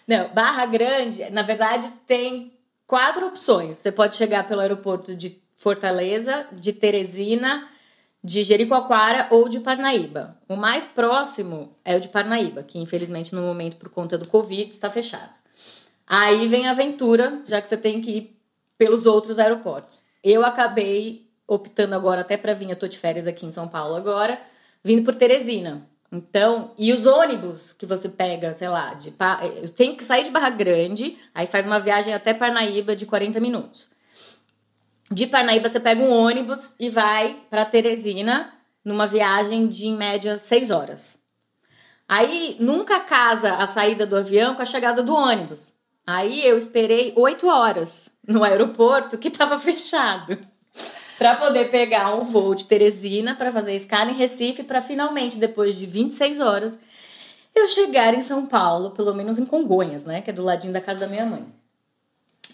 [0.08, 3.76] Não, Barra Grande, na verdade, tem quatro opções.
[3.76, 7.68] Você pode chegar pelo aeroporto de Fortaleza, de Teresina,
[8.24, 10.36] de Jericoacoara ou de Parnaíba.
[10.48, 14.68] O mais próximo é o de Parnaíba, que infelizmente no momento, por conta do Covid,
[14.68, 15.41] está fechado.
[16.06, 18.40] Aí vem a aventura, já que você tem que ir
[18.76, 20.04] pelos outros aeroportos.
[20.22, 23.94] Eu acabei optando agora até para vir, eu tô de férias aqui em São Paulo
[23.94, 24.40] agora,
[24.82, 25.86] vindo por Teresina.
[26.10, 29.14] Então, e os ônibus que você pega, sei lá, de
[29.62, 33.40] eu tenho que sair de Barra Grande, aí faz uma viagem até Parnaíba de 40
[33.40, 33.88] minutos.
[35.10, 38.52] De Parnaíba você pega um ônibus e vai para Teresina
[38.84, 41.18] numa viagem de em média 6 horas.
[42.06, 45.72] Aí nunca casa a saída do avião com a chegada do ônibus.
[46.12, 50.38] Aí eu esperei 8 horas no aeroporto que estava fechado
[51.18, 55.74] para poder pegar um voo de Teresina para fazer escala em Recife para finalmente depois
[55.74, 56.78] de 26 horas
[57.54, 60.82] eu chegar em São Paulo, pelo menos em Congonhas, né, que é do ladinho da
[60.82, 61.46] casa da minha mãe.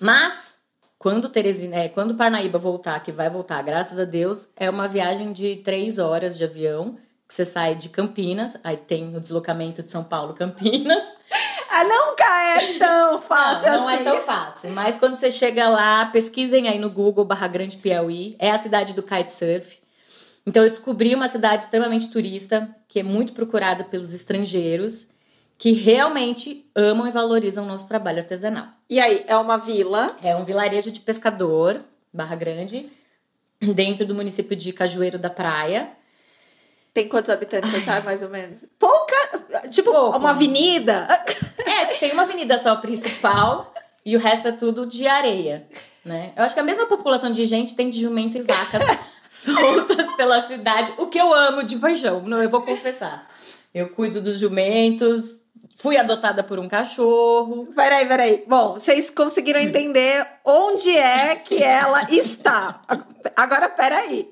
[0.00, 0.52] Mas
[0.96, 5.32] quando Teresina, é, quando Parnaíba voltar, que vai voltar, graças a Deus, é uma viagem
[5.32, 9.90] de três horas de avião, que você sai de Campinas, aí tem o deslocamento de
[9.90, 11.06] São Paulo Campinas.
[11.70, 12.24] Ah, nunca
[12.56, 14.00] é tão fácil não, não assim.
[14.00, 14.70] é tão fácil.
[14.70, 18.94] Mas quando você chega lá, pesquisem aí no Google Barra Grande Piauí, é a cidade
[18.94, 19.78] do kitesurf.
[20.46, 25.06] Então eu descobri uma cidade extremamente turista, que é muito procurada pelos estrangeiros,
[25.58, 28.68] que realmente amam e valorizam o nosso trabalho artesanal.
[28.88, 30.16] E aí, é uma vila.
[30.22, 31.80] É um vilarejo de pescador,
[32.12, 32.90] Barra Grande,
[33.60, 35.90] dentro do município de Cajueiro da Praia.
[36.94, 38.64] Tem quantos habitantes, você sabe mais ou menos?
[38.78, 39.14] Pouca.
[39.70, 40.18] Tipo, Pouco.
[40.18, 41.06] uma avenida.
[41.78, 43.72] É, tem uma avenida só principal
[44.04, 45.68] e o resto é tudo de areia,
[46.04, 46.32] né?
[46.36, 48.82] Eu acho que a mesma população de gente tem de jumento e vacas
[49.30, 53.28] soltas pela cidade, o que eu amo de paixão, não, eu vou confessar.
[53.72, 55.40] Eu cuido dos jumentos,
[55.76, 57.66] fui adotada por um cachorro.
[57.74, 58.44] Peraí, peraí.
[58.46, 62.82] Bom, vocês conseguiram entender onde é que ela está.
[63.36, 64.28] Agora, peraí.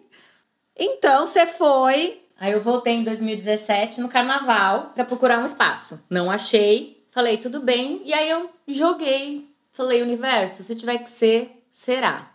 [0.77, 2.23] Então, você foi.
[2.39, 6.03] Aí eu voltei em 2017 no carnaval pra procurar um espaço.
[6.11, 9.49] Não achei, falei tudo bem, e aí eu joguei.
[9.73, 12.31] Falei, universo, se tiver que ser, será.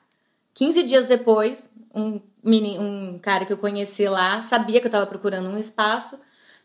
[0.56, 5.06] 15 dias depois, um, meni- um cara que eu conheci lá sabia que eu tava
[5.06, 6.20] procurando um espaço,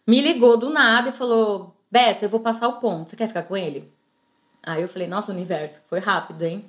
[0.07, 3.43] me ligou do nada e falou: Beto, eu vou passar o ponto, você quer ficar
[3.43, 3.93] com ele?
[4.63, 6.65] Aí eu falei: Nossa, universo, foi rápido, hein?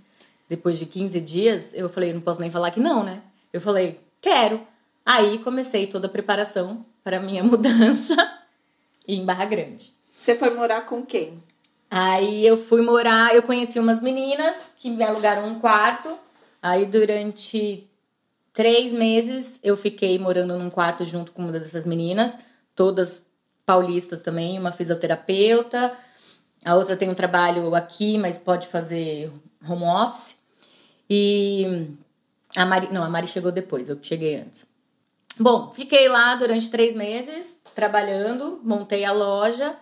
[0.49, 3.21] Depois de 15 dias, eu falei: Não posso nem falar que não, né?
[3.53, 4.67] Eu falei: Quero.
[5.05, 8.41] Aí comecei toda a preparação para minha mudança
[9.07, 9.95] em Barra Grande.
[10.27, 11.41] Você foi morar com quem?
[11.89, 16.17] Aí eu fui morar, eu conheci umas meninas que me alugaram um quarto.
[16.61, 17.89] Aí durante
[18.53, 22.37] três meses eu fiquei morando num quarto junto com uma dessas meninas,
[22.75, 23.25] todas
[23.65, 25.93] paulistas também, uma fisioterapeuta,
[26.65, 29.31] a outra tem um trabalho aqui, mas pode fazer
[29.65, 30.35] home office.
[31.09, 31.87] E
[32.53, 34.65] a Mari, não, a Mari chegou depois, eu cheguei antes.
[35.39, 39.73] Bom, fiquei lá durante três meses trabalhando, montei a loja.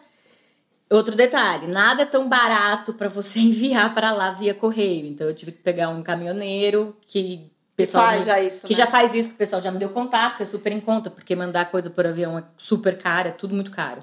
[0.95, 5.05] Outro detalhe, nada é tão barato para você enviar para lá via correio.
[5.07, 8.77] Então eu tive que pegar um caminhoneiro que pessoal faz me- já isso, que né?
[8.77, 11.09] já faz isso, que o pessoal já me deu contato, que é super em conta,
[11.09, 14.01] porque mandar coisa por avião é super caro, é tudo muito caro.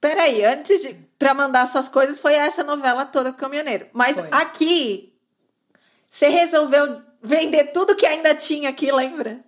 [0.00, 0.94] Peraí, antes de.
[1.18, 3.86] Pra mandar suas coisas, foi essa novela toda com o caminhoneiro.
[3.94, 4.28] Mas Foi.
[4.30, 5.14] aqui,
[6.06, 9.40] você resolveu vender tudo que ainda tinha aqui, lembra?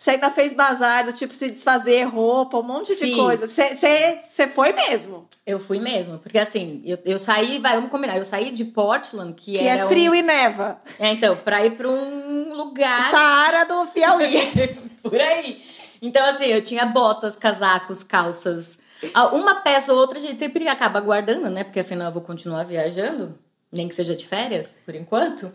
[0.00, 3.14] Você ainda fez bazar, do tipo se desfazer roupa, um monte de Fiz.
[3.14, 3.46] coisa.
[3.46, 5.28] Você- foi mesmo.
[5.44, 9.34] Eu fui mesmo, porque assim, eu, eu saí, vai, vamos combinar, eu saí de Portland,
[9.34, 10.80] que, Que é um- frio e neva.
[10.98, 14.38] É, então, pra ir pra um lugar Saara do Piauí.
[15.02, 15.62] por aí.
[16.00, 18.78] Então, assim, eu tinha botas, casacos, calças.
[19.12, 21.62] Ah, Uma peça ou outra a gente sempre acaba guardando, né?
[21.62, 23.38] Porque afinal eu vou continuar viajando,
[23.70, 25.52] nem que seja de férias, por enquanto.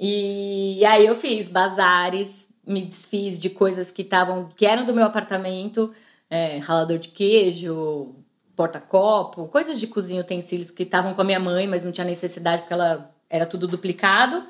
[0.00, 5.04] E, aí eu fiz bazares, me desfiz de coisas que estavam, que eram do meu
[5.04, 5.92] apartamento,
[6.30, 8.14] é, ralador de queijo,
[8.56, 12.62] porta-copo, coisas de cozinha, utensílios que estavam com a minha mãe, mas não tinha necessidade
[12.62, 14.46] porque ela era tudo duplicado.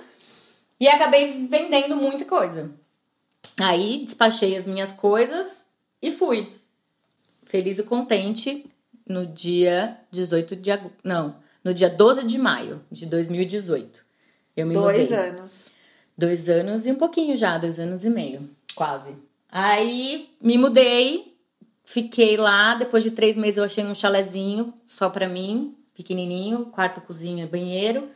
[0.79, 2.71] E acabei vendendo muita coisa.
[3.61, 5.67] Aí despachei as minhas coisas
[6.03, 6.53] e fui.
[7.45, 8.67] Feliz e contente
[9.07, 10.97] no dia 18 de agosto.
[11.05, 14.05] Não, no dia 12 de maio de 2018.
[14.57, 15.29] Eu me Dois mudei.
[15.29, 15.74] anos.
[16.17, 19.15] Dois anos e um pouquinho já, dois anos e meio, quase.
[19.51, 21.35] Aí me mudei,
[21.85, 22.75] fiquei lá.
[22.75, 25.75] Depois de três meses eu achei um chalezinho só pra mim.
[25.95, 28.09] pequenininho, quarto, cozinha, banheiro.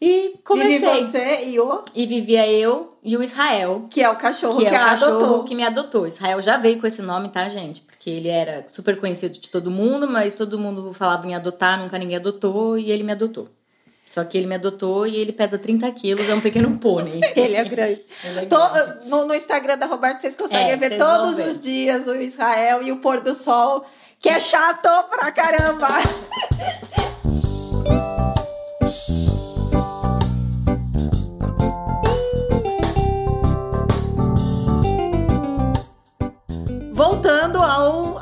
[0.00, 0.78] E comecei.
[0.78, 1.82] Vive você e o...
[1.94, 5.16] E vivia eu e o Israel, Que é o cachorro que que, é o cachorro
[5.16, 5.44] adotou.
[5.44, 6.06] que me adotou.
[6.06, 7.80] Israel já veio com esse nome, tá, gente?
[7.80, 11.98] Porque ele era super conhecido de todo mundo, mas todo mundo falava em adotar, nunca
[11.98, 13.48] ninguém adotou, e ele me adotou.
[14.08, 17.20] Só que ele me adotou e ele pesa 30 quilos, é um pequeno pônei.
[17.34, 18.00] Ele é grande.
[18.24, 19.08] Ele é To- grande.
[19.08, 21.46] no, no Instagram da Roberta, vocês conseguem É, ver vocês todos ver.
[21.48, 23.84] os dias o Israel e o pôr do sol,
[24.20, 25.88] que é chato pra caramba.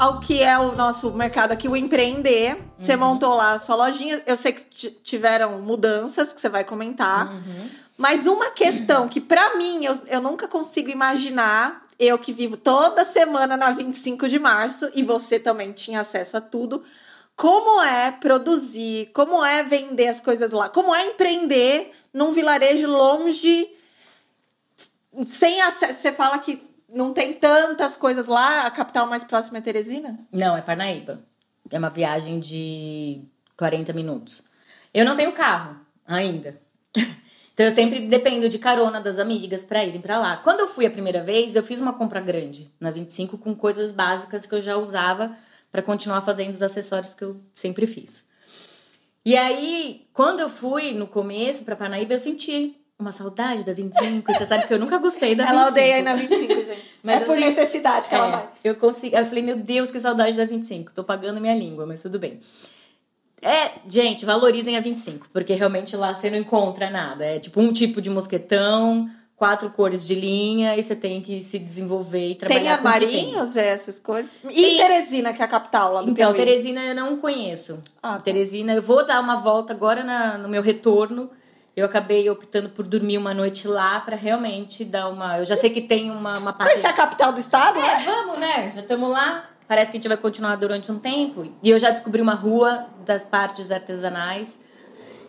[0.04, 2.58] ao, que é o nosso mercado aqui, o empreender.
[2.78, 4.22] Você montou lá a sua lojinha.
[4.26, 7.32] Eu sei que tiveram mudanças que você vai comentar.
[7.32, 7.70] Uhum.
[7.96, 13.04] Mas uma questão que, pra mim, eu, eu nunca consigo imaginar, eu que vivo toda
[13.04, 16.82] semana na 25 de março, e você também tinha acesso a tudo,
[17.36, 23.68] como é produzir, como é vender as coisas lá, como é empreender num vilarejo longe,
[25.24, 26.00] sem acesso.
[26.00, 30.18] Você fala que não tem tantas coisas lá, a capital mais próxima é Teresina?
[30.32, 31.20] Não, é Parnaíba.
[31.70, 33.22] É uma viagem de
[33.56, 34.42] 40 minutos.
[34.92, 35.76] Eu não tenho carro
[36.06, 36.60] ainda.
[37.54, 40.36] Então eu sempre dependo de carona das amigas para irem para lá.
[40.38, 43.92] Quando eu fui a primeira vez, eu fiz uma compra grande na 25 com coisas
[43.92, 45.36] básicas que eu já usava
[45.70, 48.24] para continuar fazendo os acessórios que eu sempre fiz.
[49.24, 54.30] E aí, quando eu fui no começo para Parnaíba, eu senti uma saudade da 25.
[54.30, 55.60] E você sabe que eu nunca gostei da 25.
[55.60, 56.98] Ela odeia ir na 25, gente.
[57.02, 58.48] Mas é por assim, necessidade que ela É, vai.
[58.62, 59.14] Eu consegui.
[59.16, 60.92] Eu falei, meu Deus, que saudade da 25.
[60.92, 62.40] Tô pagando minha língua, mas tudo bem.
[63.42, 67.24] É, gente, valorizem a 25, porque realmente lá você não encontra nada.
[67.26, 71.58] É tipo um tipo de mosquetão, quatro cores de linha, e você tem que se
[71.58, 72.92] desenvolver e trabalhar Tem com tem.
[72.92, 74.32] armarinhos, é, essas coisas?
[74.48, 74.76] E Sim.
[74.78, 76.36] Teresina, que é a capital lá do Então, Piauí?
[76.36, 77.82] Teresina eu não conheço.
[78.02, 78.20] Ah, tá.
[78.20, 81.28] Teresina, eu vou dar uma volta agora na- no meu retorno.
[81.76, 85.38] Eu acabei optando por dormir uma noite lá pra realmente dar uma.
[85.38, 86.70] Eu já sei que tem uma, uma parte.
[86.70, 88.02] Conhecer a capital do estado, né?
[88.02, 88.72] É, vamos, né?
[88.74, 89.50] Já estamos lá.
[89.66, 91.52] Parece que a gente vai continuar durante um tempo.
[91.62, 94.58] E eu já descobri uma rua das partes artesanais.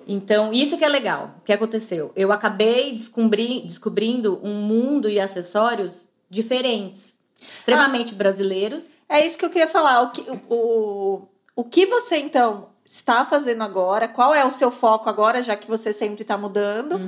[0.08, 1.36] Então, isso que é legal.
[1.40, 2.12] O que aconteceu?
[2.16, 7.16] Eu acabei descobri, descobrindo um mundo e acessórios diferentes.
[7.42, 8.98] Extremamente brasileiros.
[9.10, 10.02] É isso que eu queria falar.
[10.02, 14.08] O que, o, o que você, então, está fazendo agora?
[14.08, 17.00] Qual é o seu foco agora, já que você sempre está mudando?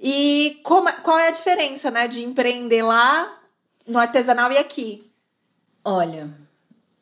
[0.00, 3.38] E como, é- qual é a diferença, né, de empreender lá
[3.86, 5.10] no artesanal e aqui?
[5.84, 6.30] Olha,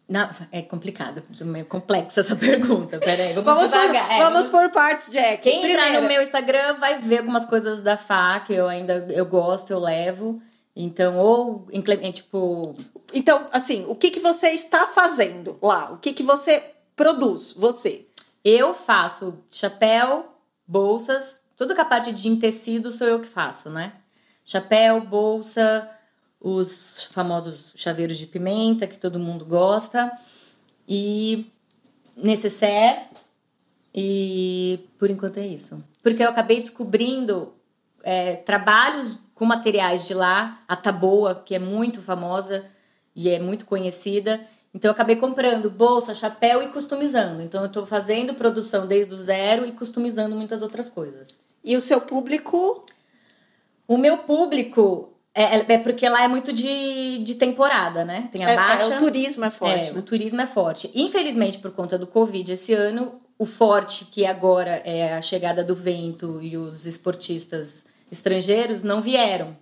[0.08, 1.22] na- é complicado.
[1.40, 2.98] É meio complexa essa pergunta.
[2.98, 4.10] Peraí, vamos, Vamos, por, devagar.
[4.12, 5.42] É, vamos por partes, Jack.
[5.42, 9.06] Quem entrar Primeiro, no meu Instagram vai ver algumas coisas da Fá que eu ainda
[9.10, 10.42] eu gosto, eu levo.
[10.76, 12.74] Então, ou incle- tipo,
[13.12, 15.92] Então, assim, o que, que você está fazendo lá?
[15.92, 16.62] O que, que você
[16.96, 18.06] produz, você?
[18.44, 23.94] Eu faço chapéu, bolsas, tudo que a parte de tecido sou eu que faço, né?
[24.44, 25.88] Chapéu, bolsa,
[26.40, 30.12] os famosos chaveiros de pimenta que todo mundo gosta
[30.86, 31.50] e
[32.16, 33.06] necessaire
[33.94, 35.82] e por enquanto é isso.
[36.02, 37.54] Porque eu acabei descobrindo
[38.02, 42.66] é, trabalhos com materiais de lá, a taboa, que é muito famosa
[43.14, 44.40] e é muito conhecida.
[44.74, 47.40] Então eu acabei comprando bolsa, chapéu e customizando.
[47.42, 51.40] Então eu estou fazendo produção desde o zero e customizando muitas outras coisas.
[51.62, 52.84] E o seu público?
[53.86, 58.28] O meu público é, é porque lá é muito de, de temporada, né?
[58.32, 58.94] Tem a É, baixa.
[58.94, 59.88] é, o turismo é forte.
[59.88, 59.98] É, né?
[59.98, 60.90] o turismo é forte.
[60.94, 65.74] Infelizmente, por conta do Covid, esse ano, o forte, que agora é a chegada do
[65.74, 69.56] vento e os esportistas estrangeiros, não vieram.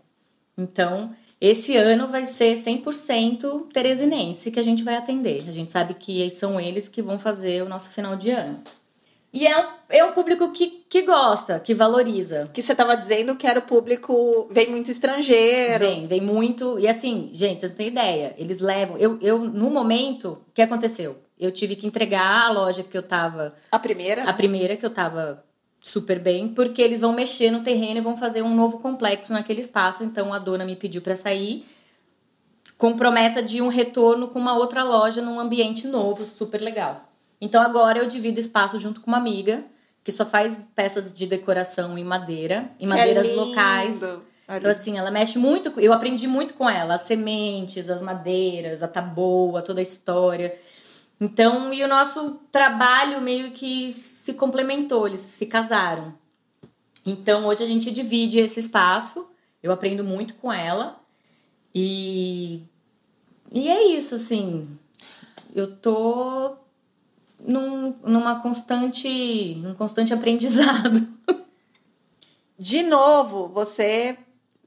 [0.56, 5.44] Então, esse ano vai ser 100% teresinense que a gente vai atender.
[5.48, 8.62] A gente sabe que são eles que vão fazer o nosso final de ano.
[9.32, 12.48] E é um, é um público que, que gosta, que valoriza.
[12.54, 14.46] Que você estava dizendo que era o público.
[14.52, 15.84] Vem muito estrangeiro.
[15.84, 16.78] Vem, vem muito.
[16.78, 18.36] E assim, gente, vocês não têm ideia.
[18.38, 18.96] Eles levam.
[18.96, 21.16] Eu, eu no momento, o que aconteceu?
[21.40, 23.52] Eu tive que entregar a loja que eu tava.
[23.72, 24.22] A primeira?
[24.30, 25.42] A primeira que eu tava
[25.82, 29.60] super bem, porque eles vão mexer no terreno e vão fazer um novo complexo naquele
[29.60, 30.04] espaço.
[30.04, 31.66] Então a dona me pediu para sair
[32.78, 37.08] com promessa de um retorno com uma outra loja num ambiente novo, super legal.
[37.40, 39.64] Então agora eu divido espaço junto com uma amiga
[40.04, 43.44] que só faz peças de decoração em madeira, em é madeiras lindo.
[43.44, 44.02] locais.
[44.48, 45.72] É Então, assim, ela mexe muito.
[45.80, 46.94] Eu aprendi muito com ela.
[46.94, 50.54] As sementes, as madeiras, a taboa, toda a história.
[51.22, 56.12] Então, e o nosso trabalho meio que se complementou, eles se casaram.
[57.06, 59.28] Então, hoje a gente divide esse espaço.
[59.62, 61.00] Eu aprendo muito com ela.
[61.72, 62.62] E.
[63.52, 64.68] E é isso, assim.
[65.54, 66.56] Eu tô
[67.40, 71.06] num, numa constante, num constante aprendizado.
[72.58, 74.18] De novo, você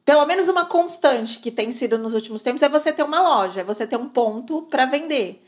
[0.05, 3.59] pelo menos uma constante que tem sido nos últimos tempos é você ter uma loja,
[3.59, 5.45] é você ter um ponto para vender.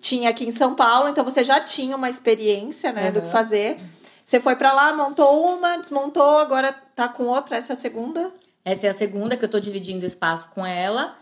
[0.00, 3.12] Tinha aqui em São Paulo, então você já tinha uma experiência, né, uhum.
[3.12, 3.78] do que fazer.
[4.24, 8.30] Você foi para lá, montou uma, desmontou, agora tá com outra, essa é a segunda?
[8.64, 11.16] Essa é a segunda que eu tô dividindo espaço com ela.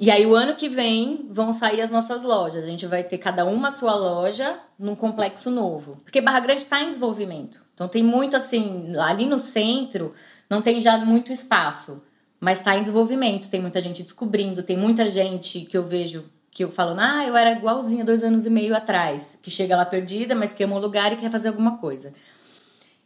[0.00, 2.64] E aí, o ano que vem, vão sair as nossas lojas.
[2.64, 5.98] A gente vai ter cada uma a sua loja num complexo novo.
[6.04, 7.60] Porque Barra Grande está em desenvolvimento.
[7.74, 10.14] Então, tem muito assim, ali no centro,
[10.48, 12.02] não tem já muito espaço.
[12.38, 13.48] Mas está em desenvolvimento.
[13.48, 14.62] Tem muita gente descobrindo.
[14.62, 16.24] Tem muita gente que eu vejo
[16.58, 19.38] que eu falo, ah, eu era igualzinha dois anos e meio atrás.
[19.40, 22.12] Que chega lá perdida, mas que ama o lugar e quer fazer alguma coisa.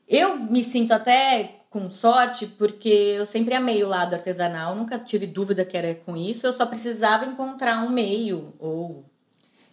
[0.09, 5.27] Eu me sinto até com sorte, porque eu sempre amei o lado artesanal, nunca tive
[5.27, 9.05] dúvida que era com isso, eu só precisava encontrar um meio ou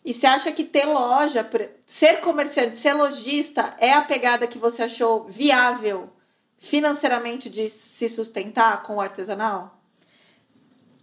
[0.03, 1.47] e você acha que ter loja,
[1.85, 6.09] ser comerciante, ser lojista é a pegada que você achou viável
[6.57, 9.78] financeiramente de se sustentar com o artesanal?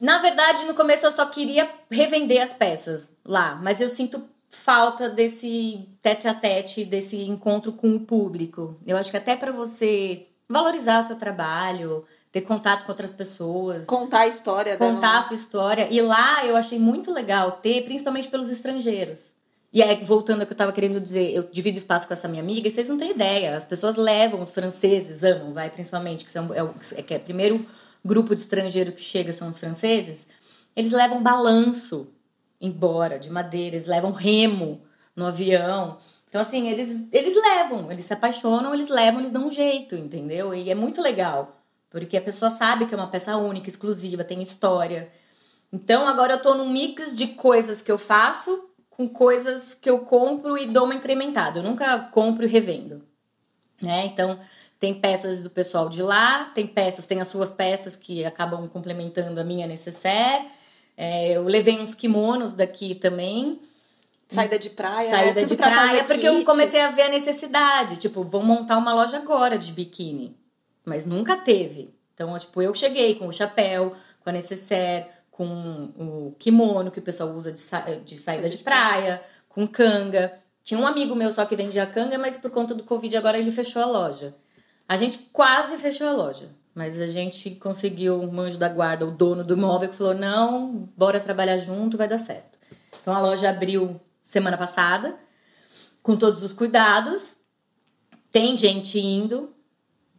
[0.00, 5.08] Na verdade, no começo eu só queria revender as peças lá, mas eu sinto falta
[5.08, 8.76] desse tete a tete, desse encontro com o público.
[8.86, 13.86] Eu acho que até para você valorizar o seu trabalho, ter contato com outras pessoas.
[13.86, 15.18] Contar a história Contar dela.
[15.18, 15.88] a sua história.
[15.90, 19.34] E lá eu achei muito legal ter, principalmente pelos estrangeiros.
[19.72, 22.42] E aí, voltando ao que eu estava querendo dizer, eu divido espaço com essa minha
[22.42, 23.56] amiga e vocês não têm ideia.
[23.56, 27.16] As pessoas levam, os franceses amam, vai, principalmente, que, são, é, o, é, que é
[27.16, 27.66] o primeiro
[28.04, 30.28] grupo de estrangeiro que chega são os franceses.
[30.74, 32.12] Eles levam balanço
[32.60, 34.82] embora, de madeira, eles levam remo
[35.14, 35.98] no avião.
[36.28, 40.54] Então, assim, eles, eles levam, eles se apaixonam, eles levam, eles dão um jeito, entendeu?
[40.54, 44.42] E é muito legal, porque a pessoa sabe que é uma peça única, exclusiva, tem
[44.42, 45.10] história.
[45.72, 50.00] Então, agora eu tô num mix de coisas que eu faço com coisas que eu
[50.00, 51.58] compro e dou uma incrementada.
[51.58, 53.02] Eu nunca compro e revendo,
[53.80, 54.06] né?
[54.06, 54.38] Então,
[54.78, 59.40] tem peças do pessoal de lá, tem peças, tem as suas peças que acabam complementando
[59.40, 60.46] a minha necessaire.
[60.96, 63.60] É, eu levei uns kimonos daqui também.
[64.28, 65.46] Saída de praia, Saída né?
[65.46, 66.26] de praia, porque kit.
[66.26, 67.96] eu comecei a ver a necessidade.
[67.96, 70.36] Tipo, vou montar uma loja agora de biquíni.
[70.84, 71.94] Mas nunca teve.
[72.14, 77.02] Então, tipo, eu cheguei com o chapéu, com a necessaire, com o kimono que o
[77.02, 80.32] pessoal usa de, sa de saída de, de praia, com canga.
[80.64, 83.52] Tinha um amigo meu só que vendia canga, mas por conta do Covid agora ele
[83.52, 84.34] fechou a loja.
[84.88, 86.50] A gente quase fechou a loja.
[86.76, 90.86] Mas a gente conseguiu um anjo da guarda, o dono do imóvel, que falou: não,
[90.94, 92.58] bora trabalhar junto, vai dar certo.
[93.00, 95.18] Então a loja abriu semana passada,
[96.02, 97.38] com todos os cuidados.
[98.30, 99.54] Tem gente indo,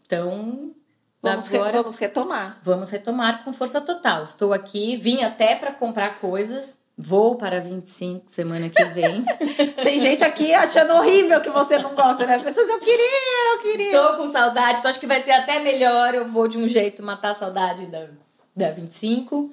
[0.03, 0.73] então
[1.21, 2.59] vamos, agora, re, vamos retomar.
[2.63, 4.23] Vamos retomar com força total.
[4.23, 6.81] Estou aqui, vim até para comprar coisas.
[6.99, 9.23] Vou para 25 semana que vem.
[9.83, 12.37] Tem gente aqui achando horrível que você não gosta, né?
[12.37, 13.85] As pessoas, eu queria, eu queria.
[13.85, 16.15] Estou com saudade, então acho que vai ser até melhor.
[16.15, 18.07] Eu vou de um jeito matar a saudade da,
[18.55, 19.51] da 25.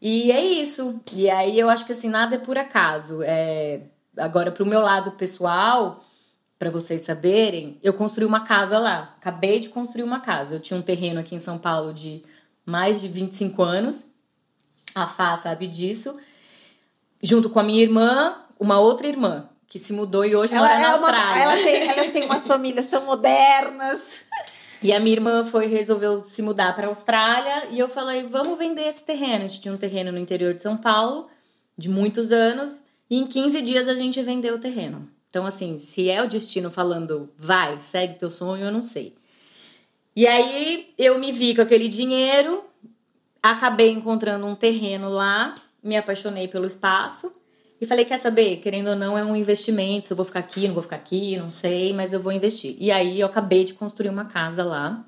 [0.00, 1.00] E é isso.
[1.12, 3.20] E aí eu acho que assim, nada é por acaso.
[3.22, 3.82] É...
[4.16, 6.04] Agora, pro meu lado pessoal,
[6.58, 9.14] para vocês saberem, eu construí uma casa lá.
[9.20, 10.56] Acabei de construir uma casa.
[10.56, 12.24] Eu tinha um terreno aqui em São Paulo de
[12.66, 14.04] mais de 25 anos.
[14.96, 16.18] A Fá sabe disso.
[17.22, 20.80] Junto com a minha irmã, uma outra irmã, que se mudou e hoje ela mora
[20.80, 21.48] na é Austrália.
[21.48, 24.22] Uma, tem, elas têm umas famílias tão modernas.
[24.82, 28.58] E a minha irmã foi resolveu se mudar para a Austrália e eu falei, vamos
[28.58, 29.44] vender esse terreno.
[29.44, 31.30] A gente tinha um terreno no interior de São Paulo,
[31.78, 35.08] de muitos anos, e em 15 dias a gente vendeu o terreno.
[35.30, 39.14] Então, assim, se é o destino falando, vai, segue teu sonho, eu não sei.
[40.14, 42.62] E aí eu me vi com aquele dinheiro,
[43.42, 47.32] acabei encontrando um terreno lá, me apaixonei pelo espaço
[47.80, 48.58] e falei: quer saber?
[48.58, 50.06] Querendo ou não, é um investimento.
[50.06, 52.76] Se eu vou ficar aqui, não vou ficar aqui, não sei, mas eu vou investir.
[52.78, 55.04] E aí eu acabei de construir uma casa lá.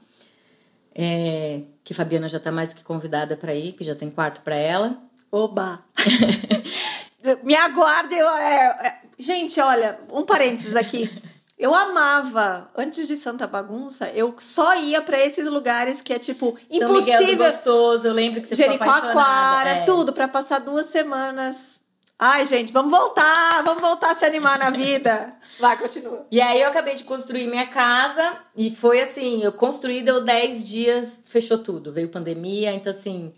[0.96, 4.40] É, que Fabiana já tá mais do que convidada para ir, que já tem quarto
[4.42, 4.98] para ela.
[5.30, 5.84] Oba!
[7.42, 8.14] Me aguarde.
[8.14, 11.10] Eu, é, é, gente, olha, um parênteses aqui.
[11.56, 16.58] Eu amava, antes de Santa Bagunça, eu só ia para esses lugares que é tipo
[16.70, 17.20] São impossível.
[17.20, 19.84] Miguel do Gostoso, eu lembro que você Jericoacoara, é.
[19.84, 21.84] tudo para passar duas semanas
[22.18, 25.34] Ai, gente, vamos voltar, vamos voltar a se animar na vida.
[25.58, 26.26] Vai, continua.
[26.30, 30.68] E aí eu acabei de construir minha casa e foi assim, eu construí, deu 10
[30.68, 31.92] dias, fechou tudo.
[31.92, 33.32] Veio pandemia, então assim,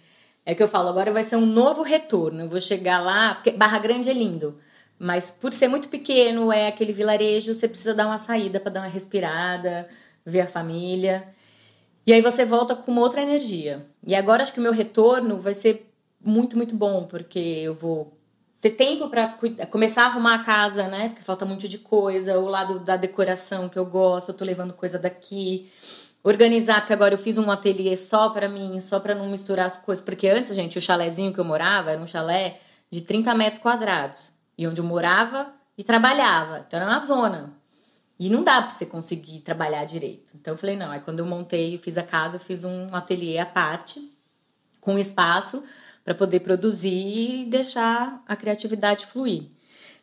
[0.45, 2.43] é que eu falo, agora vai ser um novo retorno.
[2.43, 4.59] Eu vou chegar lá, porque Barra Grande é lindo,
[4.99, 8.81] mas por ser muito pequeno, é aquele vilarejo, você precisa dar uma saída para dar
[8.81, 9.89] uma respirada,
[10.25, 11.25] ver a família.
[12.07, 13.87] E aí você volta com uma outra energia.
[14.07, 15.91] E agora acho que o meu retorno vai ser
[16.25, 18.17] muito, muito bom, porque eu vou
[18.61, 19.37] ter tempo para
[19.71, 21.11] começar a arrumar a casa, né?
[21.11, 24.73] Porque falta muito de coisa, o lado da decoração que eu gosto, eu tô levando
[24.73, 25.71] coisa daqui.
[26.25, 29.77] Organizar, porque agora eu fiz um ateliê só para mim, só para não misturar as
[29.77, 30.05] coisas.
[30.05, 34.36] Porque antes, gente, o chalézinho que eu morava era um chalé de 30 metros quadrados.
[34.57, 36.65] E onde eu morava e trabalhava.
[36.67, 37.53] Então era na zona.
[38.19, 40.33] E não dá para você conseguir trabalhar direito.
[40.35, 40.91] Então eu falei, não.
[40.91, 44.11] Aí quando eu montei, fiz a casa, eu fiz um ateliê à parte,
[44.81, 45.65] com espaço
[46.05, 49.51] para poder produzir e deixar a criatividade fluir.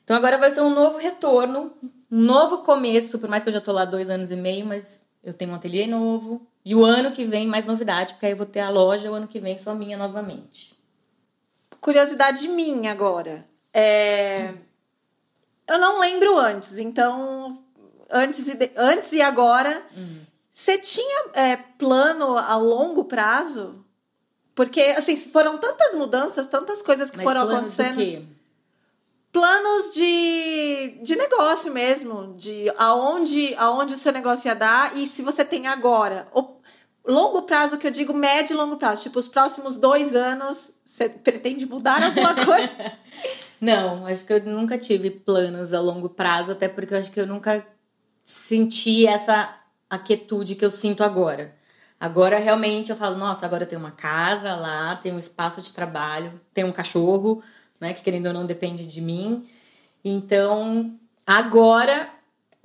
[0.04, 1.72] Então agora vai ser um novo retorno,
[2.12, 5.08] um novo começo, por mais que eu já tô lá dois anos e meio, mas
[5.24, 6.46] eu tenho um ateliê novo.
[6.66, 9.14] E o ano que vem mais novidade, porque aí eu vou ter a loja o
[9.14, 10.78] ano que vem só minha novamente.
[11.80, 13.46] Curiosidade minha agora.
[13.74, 14.54] É...
[15.68, 17.64] Eu não lembro antes, então
[18.10, 18.72] antes e, de...
[18.76, 19.82] antes e agora.
[19.96, 20.22] Uhum.
[20.52, 23.84] Você tinha é, plano a longo prazo
[24.56, 27.96] porque, assim, foram tantas mudanças, tantas coisas que Mas foram acontecendo.
[27.96, 28.22] quê?
[29.32, 35.24] Planos de, de negócio mesmo, de aonde, aonde o seu negócio ia dar e se
[35.24, 36.28] você tem agora.
[36.32, 36.44] O
[37.06, 41.10] longo prazo, que eu digo médio e longo prazo, tipo, os próximos dois anos, você
[41.10, 42.94] pretende mudar alguma coisa?
[43.60, 47.20] Não, acho que eu nunca tive planos a longo prazo, até porque eu acho que
[47.20, 47.66] eu nunca
[48.26, 49.54] senti essa
[49.90, 51.56] aquietude que eu sinto agora.
[52.00, 55.72] Agora realmente eu falo, nossa, agora eu tenho uma casa lá, tenho um espaço de
[55.72, 57.42] trabalho, tenho um cachorro,
[57.80, 59.48] né, que querendo ou não depende de mim.
[60.04, 62.10] Então, agora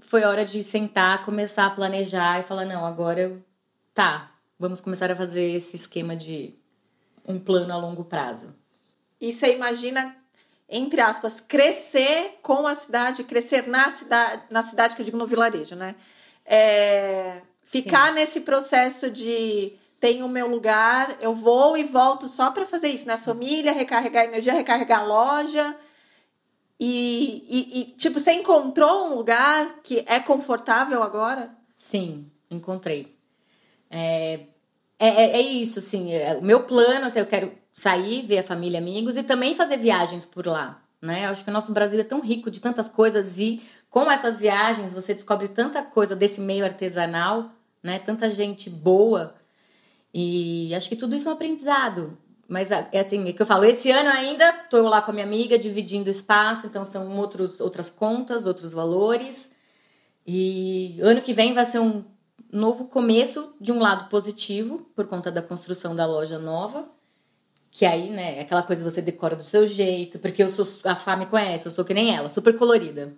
[0.01, 3.43] foi hora de sentar, começar a planejar e falar, não, agora eu
[3.99, 6.55] tá, vamos começar a fazer esse esquema de
[7.27, 8.55] um plano a longo prazo.
[9.21, 10.17] E você imagina
[10.69, 15.27] entre aspas, crescer com a cidade, crescer na cidade, na cidade que eu digo no
[15.27, 15.97] vilarejo, né?
[16.45, 18.15] É, Ficar Sim.
[18.15, 23.07] nesse processo de tenho o meu lugar, eu vou e volto só para fazer isso,
[23.07, 23.17] né?
[23.17, 25.77] Família, recarregar energia, recarregar a loja.
[26.79, 31.51] E, e, e, tipo, você encontrou um lugar que é confortável agora?
[31.77, 33.18] Sim, encontrei.
[33.91, 34.41] É,
[34.99, 36.13] é, é, isso, assim.
[36.13, 39.77] É, o meu plano, assim, eu quero sair, ver a família, amigos e também fazer
[39.77, 40.83] viagens por lá.
[41.01, 41.27] Né?
[41.27, 44.37] Eu acho que o nosso Brasil é tão rico de tantas coisas e com essas
[44.37, 47.99] viagens você descobre tanta coisa desse meio artesanal né?
[47.99, 49.35] Tanta gente boa.
[50.13, 52.19] E acho que tudo isso é um aprendizado.
[52.49, 55.27] Mas é assim, é que eu falo, esse ano ainda estou lá com a minha
[55.27, 59.53] amiga dividindo espaço, então são outros, outras contas, outros valores.
[60.27, 62.05] E ano que vem vai ser um
[62.53, 66.87] novo começo de um lado positivo, por conta da construção da loja nova.
[67.71, 70.67] Que aí, né, é aquela coisa você decora do seu jeito, porque eu sou.
[70.85, 73.13] A Fá me conhece, eu sou que nem ela, super colorida.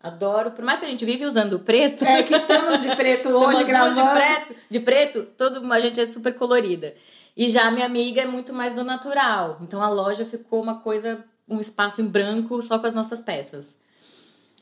[0.00, 2.04] Adoro, por mais que a gente vive usando preto.
[2.04, 3.94] É que estamos de preto hoje, gravando.
[3.94, 6.94] de preto, de preto, todo a gente é super colorida.
[7.36, 9.58] E já a minha amiga é muito mais do natural.
[9.62, 13.78] Então a loja ficou uma coisa, um espaço em branco só com as nossas peças.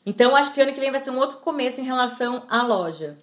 [0.07, 3.17] Então acho que ano que vem vai ser um outro começo em relação à loja.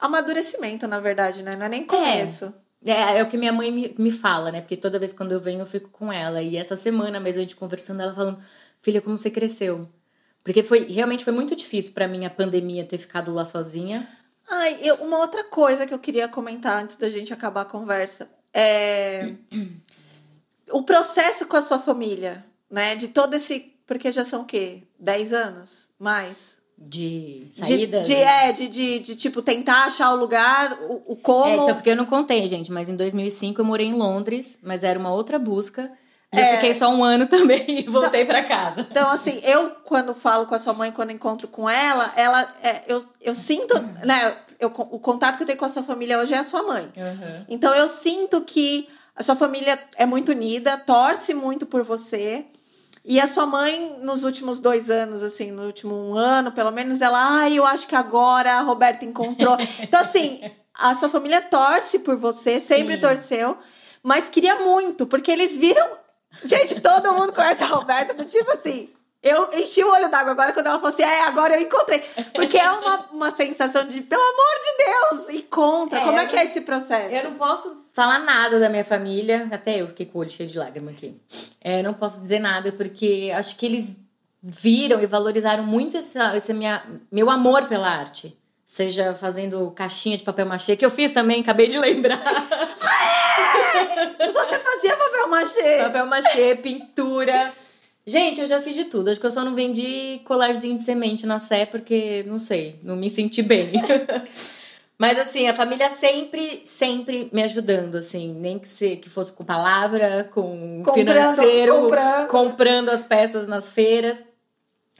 [0.00, 1.52] Amadurecimento, na verdade, né?
[1.56, 2.54] Não é nem começo.
[2.84, 4.60] É, é, é o que minha mãe me, me fala, né?
[4.62, 6.40] Porque toda vez quando eu venho eu fico com ela.
[6.40, 8.42] E essa semana mesmo a gente conversando, ela falando:
[8.80, 9.86] Filha, como você cresceu?
[10.42, 14.08] Porque foi realmente foi muito difícil para mim a pandemia ter ficado lá sozinha.
[14.48, 18.28] Ai, eu, uma outra coisa que eu queria comentar antes da gente acabar a conversa
[18.52, 19.34] é
[20.72, 22.96] o processo com a sua família, né?
[22.96, 23.74] De todo esse.
[23.86, 24.84] Porque já são o quê?
[24.98, 25.90] 10 anos?
[25.98, 26.59] Mais?
[26.80, 28.00] De saída?
[28.00, 31.44] De, de, é, de, de, de, tipo, tentar achar o lugar, o, o como.
[31.44, 34.82] É, então, porque eu não contei, gente, mas em 2005 eu morei em Londres, mas
[34.82, 35.92] era uma outra busca.
[36.32, 36.52] É...
[36.52, 38.86] eu fiquei só um ano também e voltei então, para casa.
[38.90, 42.82] Então, assim, eu, quando falo com a sua mãe, quando encontro com ela, ela é,
[42.86, 44.36] eu, eu sinto, né?
[44.58, 46.84] Eu, o contato que eu tenho com a sua família hoje é a sua mãe.
[46.96, 47.44] Uhum.
[47.48, 52.46] Então, eu sinto que a sua família é muito unida, torce muito por você.
[53.04, 57.00] E a sua mãe, nos últimos dois anos, assim, no último um ano, pelo menos,
[57.00, 59.56] ela, ai, ah, eu acho que agora a Roberta encontrou.
[59.80, 60.40] então, assim,
[60.74, 63.00] a sua família torce por você, sempre Sim.
[63.00, 63.58] torceu,
[64.02, 66.00] mas queria muito, porque eles viram
[66.44, 68.90] Gente, todo mundo conhece a Roberta do tipo assim.
[69.22, 72.02] Eu enchi o olho d'água agora quando ela falou assim: é, agora eu encontrei.
[72.34, 75.98] Porque é uma, uma sensação de, pelo amor de Deus, e conta.
[75.98, 77.14] É, Como é que é esse processo?
[77.14, 80.48] Eu não posso falar nada da minha família, até eu fiquei com o olho cheio
[80.48, 81.20] de lágrima aqui.
[81.60, 83.94] É, não posso dizer nada, porque acho que eles
[84.42, 88.34] viram e valorizaram muito esse, esse minha, meu amor pela arte.
[88.64, 92.22] Seja fazendo caixinha de papel machê, que eu fiz também, acabei de lembrar.
[94.32, 95.78] Você fazia papel machê?
[95.82, 97.52] Papel machê, pintura.
[98.10, 99.08] Gente, eu já fiz de tudo.
[99.08, 102.96] Acho que eu só não vendi colarzinho de semente na Sé porque, não sei, não
[102.96, 103.70] me senti bem.
[104.98, 109.44] Mas assim, a família sempre, sempre me ajudando, assim, nem que, se, que fosse com
[109.44, 112.26] palavra, com Comprando, financeiro, comprando.
[112.26, 114.20] comprando as peças nas feiras.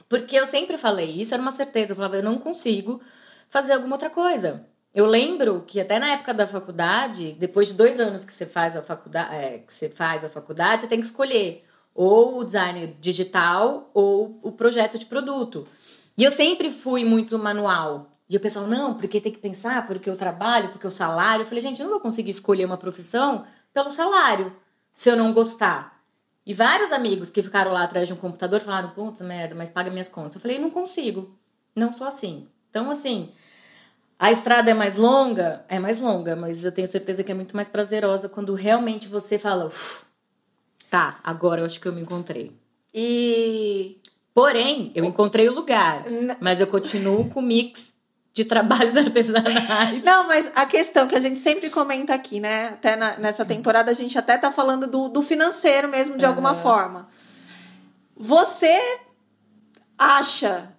[0.07, 3.01] Porque eu sempre falei, isso era uma certeza, eu falava, eu não consigo
[3.49, 4.61] fazer alguma outra coisa.
[4.95, 8.75] Eu lembro que até na época da faculdade, depois de dois anos que você faz
[8.75, 12.95] a faculdade, é, que você faz a faculdade, você tem que escolher ou o design
[12.99, 15.67] digital ou o projeto de produto.
[16.17, 18.07] E eu sempre fui muito manual.
[18.29, 21.43] E o pessoal, não, porque tem que pensar, porque eu trabalho, porque o salário.
[21.43, 24.55] Eu falei, gente, eu não vou conseguir escolher uma profissão pelo salário,
[24.93, 26.01] se eu não gostar.
[26.45, 29.91] E vários amigos que ficaram lá atrás de um computador falaram, puta merda, mas paga
[29.91, 30.35] minhas contas.
[30.35, 31.37] Eu falei, não consigo.
[31.75, 32.47] Não sou assim.
[32.69, 33.31] Então, assim,
[34.17, 35.65] a estrada é mais longa?
[35.67, 39.37] É mais longa, mas eu tenho certeza que é muito mais prazerosa quando realmente você
[39.37, 40.05] fala, "Uf,
[40.91, 42.51] tá, agora eu acho que eu me encontrei.
[42.93, 43.97] E
[44.33, 46.03] Porém, eu encontrei o lugar,
[46.39, 47.93] mas eu continuo com o mix
[48.33, 50.03] de trabalhos artesanais.
[50.03, 52.67] Não, mas a questão que a gente sempre comenta aqui, né?
[52.69, 56.51] Até na- nessa temporada a gente até tá falando do, do financeiro mesmo, de alguma
[56.51, 56.61] Aham.
[56.61, 57.09] forma.
[58.15, 58.79] Você
[59.97, 60.71] acha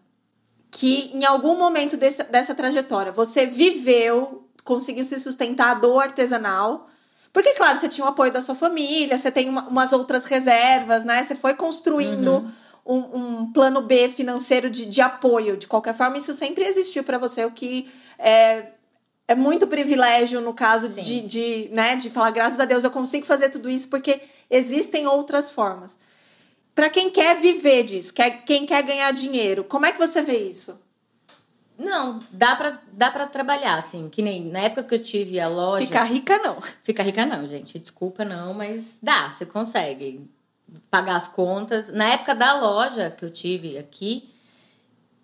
[0.70, 6.88] que em algum momento desse- dessa trajetória você viveu, conseguiu se sustentar do artesanal?
[7.32, 11.04] Porque, claro, você tinha o apoio da sua família, você tem uma- umas outras reservas,
[11.04, 11.22] né?
[11.22, 12.52] Você foi construindo
[12.84, 15.56] um, um plano B financeiro de, de apoio.
[15.56, 18.72] De qualquer forma, isso sempre existiu para você, o que é,
[19.26, 21.00] é muito privilégio no caso Sim.
[21.00, 24.20] de, de, né, de falar, graças a Deus eu consigo fazer tudo isso, porque
[24.50, 25.96] existem outras formas.
[26.74, 30.38] Para quem quer viver disso, quer, quem quer ganhar dinheiro, como é que você vê
[30.48, 30.81] isso?
[31.82, 34.08] Não, dá pra, dá pra trabalhar, assim.
[34.08, 35.86] Que nem na época que eu tive a loja.
[35.86, 36.58] Ficar rica, não.
[36.84, 37.78] Fica rica não, gente.
[37.78, 40.30] Desculpa não, mas dá, você consegue
[40.90, 41.88] pagar as contas.
[41.88, 44.30] Na época da loja que eu tive aqui,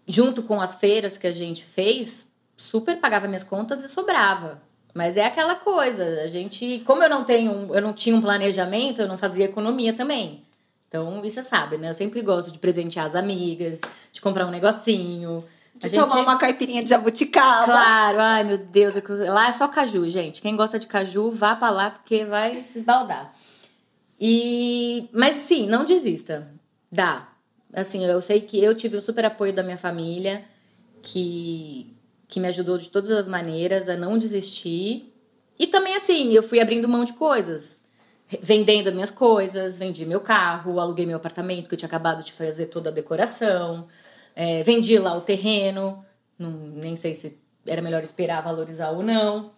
[0.07, 4.61] junto com as feiras que a gente fez, super pagava minhas contas e sobrava.
[4.93, 9.01] Mas é aquela coisa, a gente, como eu não tenho, eu não tinha um planejamento,
[9.01, 10.43] eu não fazia economia também.
[10.89, 11.91] Então, isso você sabe, né?
[11.91, 13.79] Eu sempre gosto de presentear as amigas,
[14.11, 15.45] de comprar um negocinho.
[15.77, 17.65] De gente- tomar uma caipirinha de jabuticaba.
[17.67, 18.95] Claro, ai meu Deus,
[19.29, 20.43] lá é só caju, gente.
[20.43, 23.33] Quem gosta de caju, vá pra lá porque vai se esbaldar.
[24.21, 26.49] E mas sim, não desista.
[26.91, 27.29] Dá.
[27.73, 30.45] Assim, eu sei que eu tive o super apoio da minha família,
[31.03, 31.95] que
[32.27, 35.15] que me ajudou de todas as maneiras a não desistir.
[35.59, 37.81] E também assim, eu fui abrindo mão de coisas.
[38.43, 42.33] Vendendo as minhas coisas, vendi meu carro, aluguei meu apartamento, que eu tinha acabado de
[42.33, 43.87] fazer toda a decoração.
[44.41, 46.07] É, vendi lá o terreno,
[46.39, 47.37] não, nem sei se
[47.67, 49.51] era melhor esperar valorizar ou não.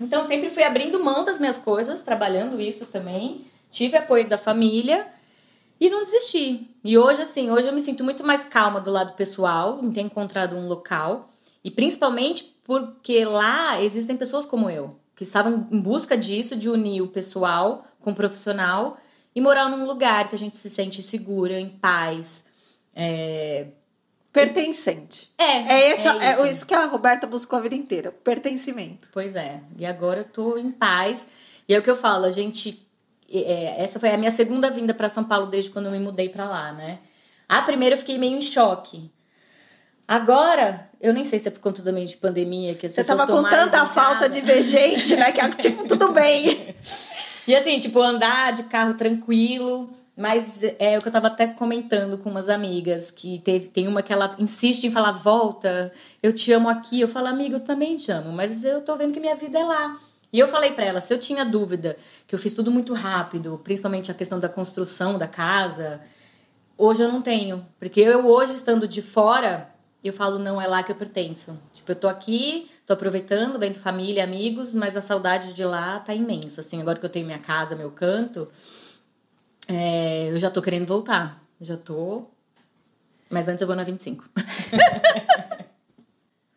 [0.00, 3.44] Então, sempre fui abrindo mão das minhas coisas, trabalhando isso também.
[3.70, 5.06] Tive apoio da família
[5.78, 6.66] e não desisti.
[6.82, 10.00] E hoje, assim, hoje eu me sinto muito mais calma do lado pessoal, em ter
[10.00, 11.28] encontrado um local.
[11.62, 17.02] E principalmente porque lá existem pessoas como eu, que estavam em busca disso, de unir
[17.02, 18.96] o pessoal com o profissional
[19.34, 22.46] e morar num lugar que a gente se sente segura, em paz.
[22.94, 23.66] É,
[24.44, 25.30] Pertencente.
[25.38, 26.46] é, É, esse, é, isso.
[26.46, 28.10] isso que a Roberta buscou a vida inteira.
[28.10, 29.08] Pertencimento.
[29.12, 29.60] Pois é.
[29.78, 31.26] E agora eu tô em paz.
[31.68, 32.86] E é o que eu falo, a gente.
[33.32, 36.28] é, essa foi a minha segunda vinda para São Paulo desde quando eu me mudei
[36.28, 36.98] para lá, né?
[37.48, 39.10] A primeira eu fiquei meio em choque.
[40.08, 43.18] Agora, eu nem sei se é por conta também de pandemia que as Você pessoas
[43.18, 45.32] tava estão com tanta falta de ver gente, né?
[45.32, 46.74] Que é tipo, tudo bem.
[47.48, 49.88] E assim, tipo, andar de carro tranquilo.
[50.16, 54.02] Mas é o que eu tava até comentando com umas amigas, que teve, tem uma
[54.02, 55.92] que ela insiste em falar, volta,
[56.22, 57.00] eu te amo aqui.
[57.00, 59.64] Eu falo, amiga, eu também te amo, mas eu tô vendo que minha vida é
[59.64, 60.00] lá.
[60.32, 63.60] E eu falei pra ela, se eu tinha dúvida, que eu fiz tudo muito rápido,
[63.62, 66.00] principalmente a questão da construção da casa,
[66.78, 67.66] hoje eu não tenho.
[67.78, 69.70] Porque eu hoje, estando de fora,
[70.02, 71.58] eu falo, não, é lá que eu pertenço.
[71.74, 76.14] Tipo, eu tô aqui, tô aproveitando, vendo família, amigos, mas a saudade de lá tá
[76.14, 76.62] imensa.
[76.62, 78.48] Assim, agora que eu tenho minha casa, meu canto,
[79.68, 81.42] é, eu já tô querendo voltar.
[81.60, 82.26] Já tô.
[83.30, 84.24] Mas antes eu vou na 25.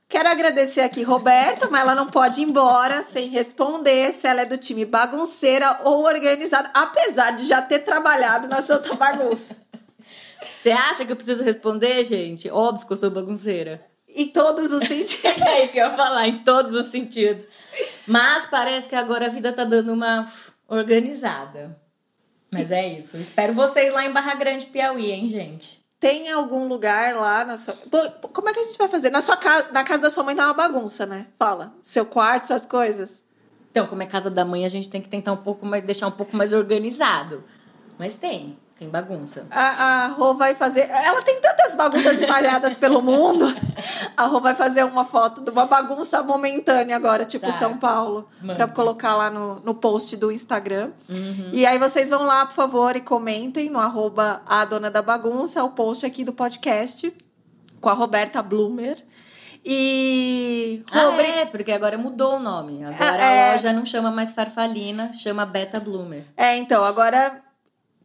[0.08, 4.46] Quero agradecer aqui Roberta, mas ela não pode ir embora sem responder se ela é
[4.46, 9.56] do time bagunceira ou organizada, apesar de já ter trabalhado na Santa Bagunça.
[10.60, 12.50] Você acha que eu preciso responder, gente?
[12.50, 13.86] Óbvio que eu sou bagunceira.
[14.08, 15.24] Em todos os sentidos.
[15.46, 17.46] É isso que eu ia falar, em todos os sentidos.
[18.08, 20.28] Mas parece que agora a vida tá dando uma
[20.68, 21.80] organizada.
[22.52, 23.18] Mas é isso.
[23.18, 25.80] Eu espero vocês lá em Barra Grande, Piauí, hein, gente?
[26.00, 27.74] Tem algum lugar lá na sua.
[27.74, 29.10] Como é que a gente vai fazer?
[29.10, 31.28] Na sua casa, na casa da sua mãe tá uma bagunça, né?
[31.38, 31.74] Fala.
[31.82, 33.22] Seu quarto, suas coisas.
[33.70, 36.08] Então, como é casa da mãe, a gente tem que tentar um pouco mais, deixar
[36.08, 37.44] um pouco mais organizado.
[37.98, 38.58] Mas tem.
[38.80, 39.46] Tem bagunça.
[39.52, 40.90] A, a Rô vai fazer.
[40.90, 43.46] Ela tem tantas bagunças espalhadas pelo mundo.
[44.16, 47.52] A Rô vai fazer uma foto de uma bagunça momentânea agora, tipo Tá.
[47.52, 50.92] São Paulo, pra colocar lá no, no post do Instagram.
[51.10, 51.50] Uhum.
[51.52, 55.62] E aí vocês vão lá, por favor, e comentem no arroba a dona da bagunça,
[55.62, 57.14] o post aqui do podcast
[57.82, 58.98] com a Roberta Blumer.
[59.66, 60.84] E.
[60.92, 62.84] Rô, Ah, é, porque agora mudou o nome.
[62.84, 63.50] Agora É, é.
[63.50, 66.24] a loja não chama mais Farfalina, chama Beta Bloomer.
[66.38, 67.42] É, então, agora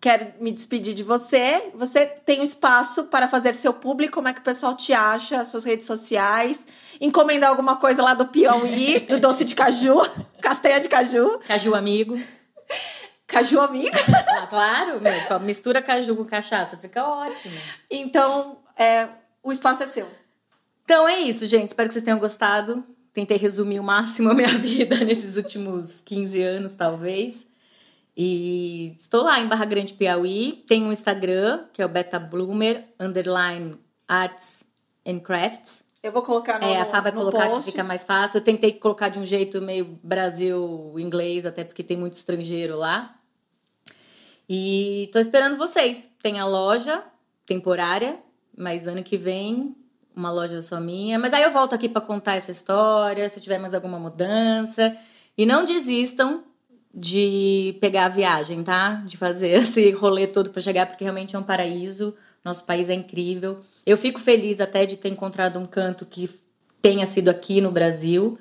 [0.05, 1.71] quero me despedir de você.
[1.75, 5.41] Você tem um espaço para fazer seu público, como é que o pessoal te acha,
[5.41, 6.67] as suas redes sociais,
[7.01, 10.03] encomendar alguma coisa lá do Piauí, do doce de caju,
[10.43, 12.21] castanha de caju, Caju amigo.
[13.27, 13.97] caju amigo.
[14.29, 17.57] Ah, claro, meu, mistura caju com cachaça, fica ótimo.
[17.91, 19.09] Então, é,
[19.43, 20.07] o espaço é seu.
[20.85, 21.69] Então é isso, gente.
[21.69, 22.85] Espero que vocês tenham gostado.
[23.15, 27.47] Tentei resumir o máximo a minha vida nesses últimos 15 anos, talvez.
[28.17, 30.65] E estou lá em Barra Grande, Piauí.
[30.69, 34.65] Tem um Instagram, que é o Beta Bloomer, underline Arts
[35.07, 35.85] and Crafts.
[36.03, 37.65] Eu vou colocar no É, a Fá vai colocar post.
[37.65, 38.39] que fica mais fácil.
[38.39, 43.15] Eu tentei colocar de um jeito meio Brasil inglês, até porque tem muito estrangeiro lá.
[44.49, 46.09] E tô esperando vocês.
[46.23, 47.03] Tem a loja
[47.47, 48.19] temporária,
[48.57, 49.75] mas ano que vem
[50.15, 51.19] uma loja só minha.
[51.19, 54.97] Mas aí eu volto aqui para contar essa história, se tiver mais alguma mudança.
[55.37, 56.45] E não desistam
[56.95, 59.03] de pegar a viagem, tá?
[59.05, 62.15] De fazer esse rolê todo para chegar, porque realmente é um paraíso.
[62.45, 63.61] Nosso país é incrível.
[63.87, 66.29] Eu fico feliz até de ter encontrado um canto que
[66.81, 68.39] tenha sido aqui no Brasil.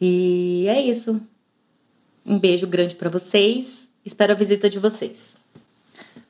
[0.00, 1.20] E é isso.
[2.24, 3.88] Um beijo grande para vocês.
[4.04, 5.36] Espero a visita de vocês.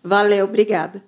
[0.03, 1.03] Valeu, obrigada.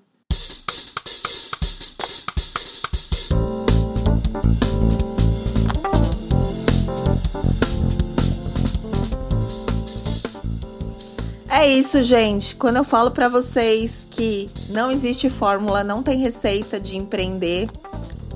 [11.67, 12.55] É isso, gente.
[12.55, 17.69] Quando eu falo pra vocês que não existe fórmula, não tem receita de empreender,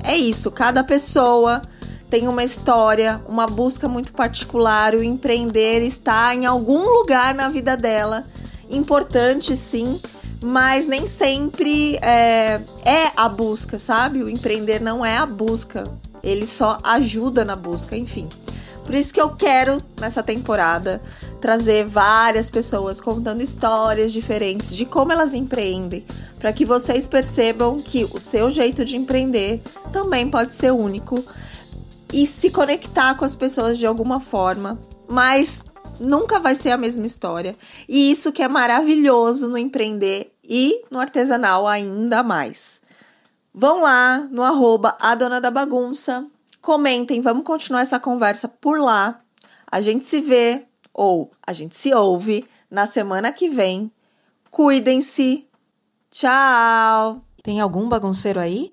[0.03, 0.51] é isso.
[0.51, 1.63] Cada pessoa
[2.11, 4.97] tem uma história, uma busca muito particular.
[4.97, 8.27] O empreender está em algum lugar na vida dela.
[8.69, 10.01] Importante, sim,
[10.43, 14.25] mas nem sempre é, é a busca, sabe?
[14.25, 15.85] O empreender não é a busca.
[16.21, 18.29] Ele só ajuda na busca, enfim.
[18.91, 21.01] Por isso que eu quero, nessa temporada,
[21.41, 26.05] trazer várias pessoas contando histórias diferentes de como elas empreendem,
[26.41, 29.63] para que vocês percebam que o seu jeito de empreender
[29.93, 31.25] também pode ser único
[32.13, 34.77] e se conectar com as pessoas de alguma forma,
[35.09, 35.65] mas
[36.01, 37.55] nunca vai ser a mesma história.
[37.89, 42.83] E isso que é maravilhoso no empreender e no artesanal ainda mais.
[43.55, 46.27] Vão lá no arroba a dona da bagunça,
[46.61, 49.21] comentem, vamos continuar essa conversa por lá.
[49.71, 53.91] A gente se vê ou a gente se ouve na semana que vem.
[54.51, 55.47] Cuidem-se.
[56.11, 57.23] Tchau.
[57.43, 58.73] Tem algum bagunceiro aí?